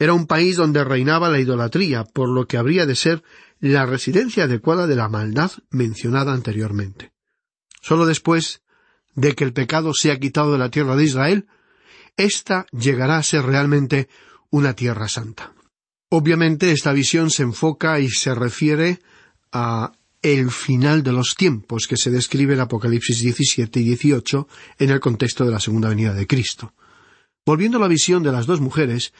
Era 0.00 0.12
un 0.12 0.26
país 0.26 0.56
donde 0.56 0.82
reinaba 0.82 1.28
la 1.28 1.38
idolatría, 1.38 2.02
por 2.02 2.28
lo 2.28 2.48
que 2.48 2.56
habría 2.56 2.84
de 2.84 2.96
ser 2.96 3.22
la 3.60 3.86
residencia 3.86 4.44
adecuada 4.44 4.86
de 4.86 4.96
la 4.96 5.08
maldad 5.08 5.50
mencionada 5.70 6.32
anteriormente. 6.32 7.12
Solo 7.80 8.06
después 8.06 8.62
de 9.14 9.34
que 9.34 9.44
el 9.44 9.52
pecado 9.52 9.94
sea 9.94 10.18
quitado 10.18 10.52
de 10.52 10.58
la 10.58 10.70
tierra 10.70 10.96
de 10.96 11.04
Israel, 11.04 11.46
ésta 12.16 12.66
llegará 12.72 13.18
a 13.18 13.22
ser 13.22 13.44
realmente 13.44 14.08
una 14.50 14.74
tierra 14.74 15.08
santa. 15.08 15.52
Obviamente 16.10 16.72
esta 16.72 16.92
visión 16.92 17.30
se 17.30 17.42
enfoca 17.42 18.00
y 18.00 18.08
se 18.08 18.34
refiere 18.34 19.00
a 19.52 19.92
el 20.22 20.50
final 20.50 21.02
de 21.02 21.12
los 21.12 21.34
tiempos 21.36 21.86
que 21.86 21.96
se 21.96 22.10
describe 22.10 22.54
en 22.54 22.60
Apocalipsis 22.60 23.20
17 23.20 23.80
y 23.80 23.84
18 23.84 24.48
en 24.78 24.90
el 24.90 25.00
contexto 25.00 25.44
de 25.44 25.52
la 25.52 25.60
segunda 25.60 25.88
venida 25.88 26.14
de 26.14 26.26
Cristo. 26.26 26.74
Volviendo 27.46 27.78
a 27.78 27.80
la 27.80 27.88
visión 27.88 28.22
de 28.22 28.32
las 28.32 28.46
dos 28.46 28.60
mujeres, 28.60 29.12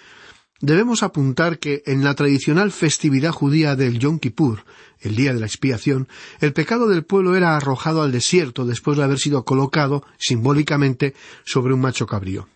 debemos 0.61 1.03
apuntar 1.03 1.59
que 1.59 1.83
en 1.87 2.05
la 2.05 2.15
tradicional 2.15 2.73
festividad 2.73 3.33
judía 3.33 3.77
del 3.77 3.99
Yom 3.99 4.19
Kippur, 4.19 4.65
el 5.01 5.17
día 5.17 5.33
de 5.33 5.41
la 5.41 5.47
expiación, 5.47 6.09
el 6.41 6.53
pecado 6.53 6.89
del 6.89 7.05
pueblo 7.05 7.37
era 7.37 7.57
arrojado 7.57 8.03
al 8.03 8.13
desierto 8.13 8.65
después 8.65 8.97
de 8.97 9.05
haber 9.05 9.19
sido 9.19 9.45
colocado 9.45 10.05
simbólicamente 10.19 11.15
sobre 11.45 11.75
un 11.75 11.81
macho 11.81 12.07
cabrío. 12.07 12.49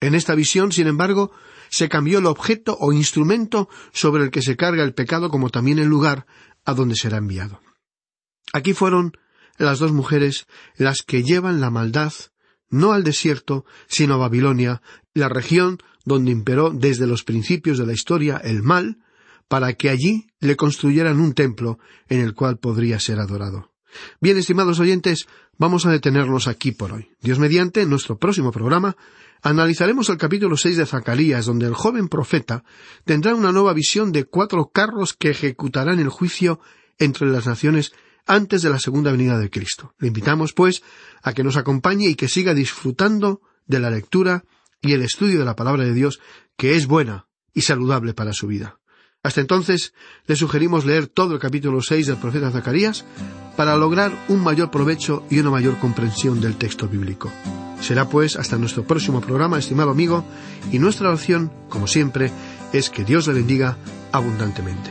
En 0.00 0.14
esta 0.14 0.34
visión, 0.34 0.72
sin 0.72 0.88
embargo, 0.88 1.30
se 1.70 1.88
cambió 1.88 2.18
el 2.18 2.26
objeto 2.26 2.76
o 2.80 2.92
instrumento 2.92 3.68
sobre 3.92 4.24
el 4.24 4.30
que 4.30 4.42
se 4.42 4.56
carga 4.56 4.82
el 4.82 4.94
pecado 4.94 5.30
como 5.30 5.50
también 5.50 5.78
el 5.78 5.86
lugar 5.86 6.26
a 6.64 6.74
donde 6.74 6.96
será 6.96 7.18
enviado. 7.18 7.60
Aquí 8.52 8.74
fueron 8.74 9.16
las 9.58 9.78
dos 9.78 9.92
mujeres 9.92 10.46
las 10.76 11.02
que 11.02 11.22
llevan 11.22 11.60
la 11.60 11.70
maldad 11.70 12.12
no 12.72 12.92
al 12.92 13.04
desierto, 13.04 13.64
sino 13.86 14.14
a 14.14 14.16
Babilonia, 14.16 14.82
la 15.14 15.28
región 15.28 15.78
donde 16.04 16.32
imperó 16.32 16.70
desde 16.70 17.06
los 17.06 17.22
principios 17.22 17.78
de 17.78 17.86
la 17.86 17.92
historia 17.92 18.38
el 18.42 18.64
mal, 18.64 18.98
para 19.46 19.74
que 19.74 19.90
allí 19.90 20.26
le 20.40 20.56
construyeran 20.56 21.20
un 21.20 21.34
templo 21.34 21.78
en 22.08 22.20
el 22.20 22.34
cual 22.34 22.58
podría 22.58 22.98
ser 22.98 23.20
adorado. 23.20 23.70
Bien, 24.20 24.38
estimados 24.38 24.80
oyentes, 24.80 25.26
vamos 25.58 25.84
a 25.84 25.90
detenernos 25.90 26.48
aquí 26.48 26.72
por 26.72 26.92
hoy. 26.92 27.10
Dios 27.20 27.38
mediante, 27.38 27.82
en 27.82 27.90
nuestro 27.90 28.18
próximo 28.18 28.50
programa, 28.50 28.96
analizaremos 29.42 30.08
el 30.08 30.16
capítulo 30.16 30.56
seis 30.56 30.78
de 30.78 30.86
Zacarías, 30.86 31.44
donde 31.44 31.66
el 31.66 31.74
joven 31.74 32.08
profeta 32.08 32.64
tendrá 33.04 33.34
una 33.34 33.52
nueva 33.52 33.74
visión 33.74 34.10
de 34.10 34.24
cuatro 34.24 34.70
carros 34.72 35.12
que 35.12 35.30
ejecutarán 35.30 36.00
el 36.00 36.08
juicio 36.08 36.58
entre 36.98 37.26
las 37.26 37.46
naciones 37.46 37.92
antes 38.26 38.62
de 38.62 38.70
la 38.70 38.78
segunda 38.78 39.12
venida 39.12 39.38
de 39.38 39.50
Cristo. 39.50 39.94
Le 39.98 40.08
invitamos, 40.08 40.52
pues, 40.52 40.82
a 41.22 41.32
que 41.32 41.44
nos 41.44 41.56
acompañe 41.56 42.08
y 42.08 42.14
que 42.14 42.28
siga 42.28 42.54
disfrutando 42.54 43.40
de 43.66 43.80
la 43.80 43.90
lectura 43.90 44.44
y 44.80 44.92
el 44.92 45.02
estudio 45.02 45.38
de 45.38 45.44
la 45.44 45.56
palabra 45.56 45.84
de 45.84 45.94
Dios, 45.94 46.20
que 46.56 46.76
es 46.76 46.86
buena 46.86 47.26
y 47.54 47.62
saludable 47.62 48.14
para 48.14 48.32
su 48.32 48.46
vida. 48.46 48.78
Hasta 49.22 49.40
entonces, 49.40 49.94
le 50.26 50.34
sugerimos 50.34 50.84
leer 50.84 51.06
todo 51.06 51.34
el 51.34 51.40
capítulo 51.40 51.80
seis 51.80 52.08
del 52.08 52.16
profeta 52.16 52.50
Zacarías 52.50 53.04
para 53.56 53.76
lograr 53.76 54.12
un 54.28 54.42
mayor 54.42 54.70
provecho 54.70 55.24
y 55.30 55.38
una 55.38 55.50
mayor 55.50 55.78
comprensión 55.78 56.40
del 56.40 56.56
texto 56.56 56.88
bíblico. 56.88 57.30
Será 57.80 58.08
pues 58.08 58.36
hasta 58.36 58.58
nuestro 58.58 58.84
próximo 58.84 59.20
programa, 59.20 59.58
estimado 59.58 59.90
amigo, 59.90 60.24
y 60.72 60.78
nuestra 60.78 61.08
oración, 61.08 61.52
como 61.68 61.86
siempre, 61.86 62.32
es 62.72 62.90
que 62.90 63.04
Dios 63.04 63.28
le 63.28 63.34
bendiga 63.34 63.76
abundantemente. 64.10 64.90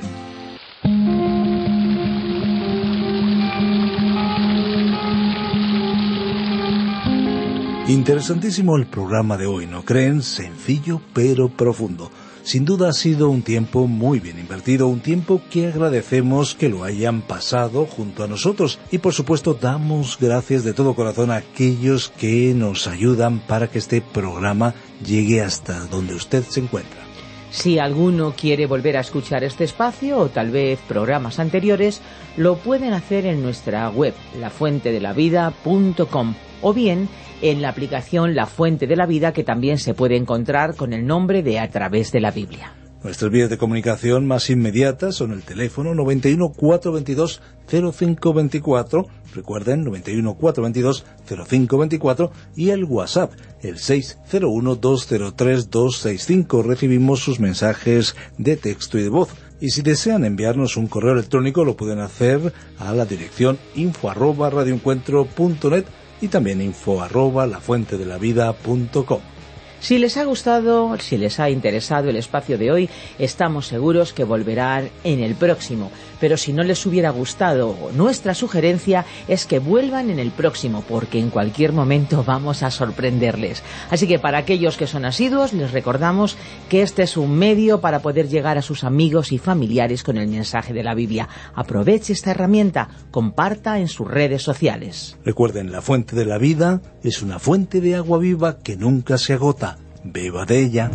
Interesantísimo 7.88 8.78
el 8.78 8.86
programa 8.86 9.38
de 9.38 9.48
hoy, 9.48 9.66
¿no 9.66 9.84
creen? 9.84 10.22
Sencillo 10.22 11.02
pero 11.14 11.50
profundo. 11.50 12.12
Sin 12.44 12.64
duda 12.64 12.90
ha 12.90 12.94
sido 12.94 13.30
un 13.30 13.42
tiempo 13.42 13.88
muy 13.88 14.20
bien 14.20 14.40
invertido, 14.40 14.88
un 14.88 15.00
tiempo 15.02 15.42
que 15.50 15.68
agradecemos 15.68 16.56
que 16.56 16.70
lo 16.70 16.84
hayan 16.84 17.22
pasado 17.22 17.86
junto 17.88 18.24
a 18.24 18.28
nosotros 18.28 18.80
y 18.92 19.00
por 19.00 19.14
supuesto 19.14 19.56
damos 19.60 20.18
gracias 20.20 20.64
de 20.64 20.74
todo 20.74 20.96
corazón 20.96 21.32
a 21.32 21.38
aquellos 21.38 22.10
que 22.10 22.54
nos 22.56 22.88
ayudan 22.88 23.40
para 23.40 23.68
que 23.68 23.80
este 23.80 24.02
programa 24.02 24.76
llegue 25.06 25.42
hasta 25.42 25.86
donde 25.88 26.14
usted 26.14 26.44
se 26.44 26.60
encuentra. 26.62 27.02
Si 27.50 27.80
alguno 27.80 28.34
quiere 28.38 28.68
volver 28.68 28.96
a 28.96 29.02
escuchar 29.02 29.44
este 29.44 29.66
espacio 29.66 30.20
o 30.20 30.30
tal 30.30 30.52
vez 30.52 30.80
programas 30.88 31.40
anteriores, 31.40 32.00
lo 32.38 32.58
pueden 32.58 32.94
hacer 32.94 33.26
en 33.26 33.42
nuestra 33.42 33.90
web, 33.90 34.14
lafuentedelavida.com 34.40 36.36
o 36.62 36.74
bien 36.74 37.10
en 37.42 37.62
la 37.62 37.70
aplicación 37.70 38.36
La 38.36 38.46
Fuente 38.46 38.88
de 38.88 38.96
la 38.96 39.06
Vida 39.06 39.34
que 39.34 39.44
también 39.44 39.78
se 39.78 39.94
puede 39.94 40.16
encontrar 40.16 40.76
con 40.76 40.94
el 40.94 41.06
nombre 41.06 41.44
de 41.44 41.60
A 41.60 41.70
través 41.70 42.12
de 42.12 42.22
la 42.22 42.32
Biblia. 42.32 42.74
Nuestras 43.04 43.32
vías 43.32 43.50
de 43.50 43.58
comunicación 43.58 44.28
más 44.28 44.52
inmediatas 44.52 45.16
son 45.16 45.32
el 45.32 45.42
teléfono 45.42 45.96
91 45.96 46.50
422 46.50 47.42
0524, 47.68 49.08
recuerden 49.34 49.84
91 49.84 50.36
422 50.36 51.06
0524 51.26 52.32
y 52.56 52.70
el 52.70 52.84
WhatsApp, 52.84 53.32
el 53.64 53.80
601 53.80 54.76
203 54.76 55.72
265. 55.72 56.62
Recibimos 56.62 57.22
sus 57.22 57.40
mensajes 57.40 58.16
de 58.38 58.56
texto 58.56 59.00
y 59.00 59.04
de 59.04 59.10
voz. 59.10 59.30
Y 59.60 59.70
si 59.70 59.82
desean 59.82 60.24
enviarnos 60.24 60.78
un 60.78 60.86
correo 60.86 61.14
electrónico 61.14 61.66
lo 61.66 61.76
pueden 61.76 62.00
hacer 62.00 62.54
a 62.78 62.94
la 62.94 63.06
dirección 63.06 63.58
info 63.74 64.12
arroba 64.12 64.52
radioencuentro.net 64.52 65.86
y 66.22 66.28
también 66.28 66.62
info 66.62 67.02
arroba 67.02 67.46
lafuentedelavida.com. 67.48 69.41
Si 69.82 69.98
les 69.98 70.16
ha 70.16 70.26
gustado, 70.26 70.96
si 71.00 71.18
les 71.18 71.40
ha 71.40 71.50
interesado 71.50 72.12
el 72.12 72.16
espacio 72.16 72.60
de 72.60 72.72
hoy, 72.72 72.90
estamos 73.18 73.66
seguros 73.66 74.14
que 74.14 74.24
volverán 74.24 74.90
en 75.04 75.22
el 75.24 75.34
próximo. 75.34 75.92
Pero 76.20 76.38
si 76.38 76.54
no 76.54 76.62
les 76.62 76.86
hubiera 76.86 77.10
gustado, 77.10 77.76
nuestra 77.96 78.36
sugerencia 78.36 79.06
es 79.28 79.48
que 79.48 79.58
vuelvan 79.58 80.12
en 80.12 80.20
el 80.20 80.30
próximo, 80.30 80.84
porque 80.88 81.20
en 81.20 81.32
cualquier 81.32 81.74
momento 81.74 82.24
vamos 82.28 82.62
a 82.62 82.70
sorprenderles. 82.70 83.64
Así 83.90 84.08
que 84.08 84.20
para 84.20 84.38
aquellos 84.38 84.78
que 84.78 84.86
son 84.86 85.04
asiduos, 85.04 85.52
les 85.52 85.72
recordamos 85.72 86.38
que 86.70 86.84
este 86.84 87.02
es 87.02 87.18
un 87.18 87.36
medio 87.36 87.82
para 87.82 88.04
poder 88.04 88.30
llegar 88.30 88.60
a 88.60 88.62
sus 88.62 88.84
amigos 88.84 89.32
y 89.32 89.40
familiares 89.40 90.04
con 90.04 90.18
el 90.18 90.28
mensaje 90.28 90.74
de 90.74 90.84
la 90.84 90.94
Biblia. 90.94 91.28
Aproveche 91.56 92.14
esta 92.14 92.30
herramienta, 92.30 92.90
comparta 93.10 93.80
en 93.80 93.88
sus 93.88 94.08
redes 94.08 94.44
sociales. 94.44 95.18
Recuerden, 95.26 95.72
la 95.72 95.82
fuente 95.82 96.16
de 96.16 96.26
la 96.26 96.38
vida 96.38 96.82
es 97.04 97.24
una 97.24 97.40
fuente 97.40 97.82
de 97.82 97.96
agua 97.96 98.20
viva 98.20 98.60
que 98.60 98.78
nunca 98.78 99.18
se 99.18 99.34
agota. 99.34 99.71
Beba 100.04 100.46
de 100.46 100.60
ella. 100.64 100.92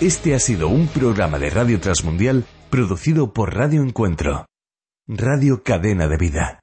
Este 0.00 0.34
ha 0.34 0.38
sido 0.38 0.68
un 0.68 0.86
programa 0.86 1.38
de 1.40 1.50
Radio 1.50 1.80
Transmundial 1.80 2.44
producido 2.70 3.32
por 3.32 3.54
Radio 3.54 3.82
Encuentro, 3.82 4.46
Radio 5.08 5.62
Cadena 5.64 6.06
de 6.06 6.16
Vida. 6.16 6.60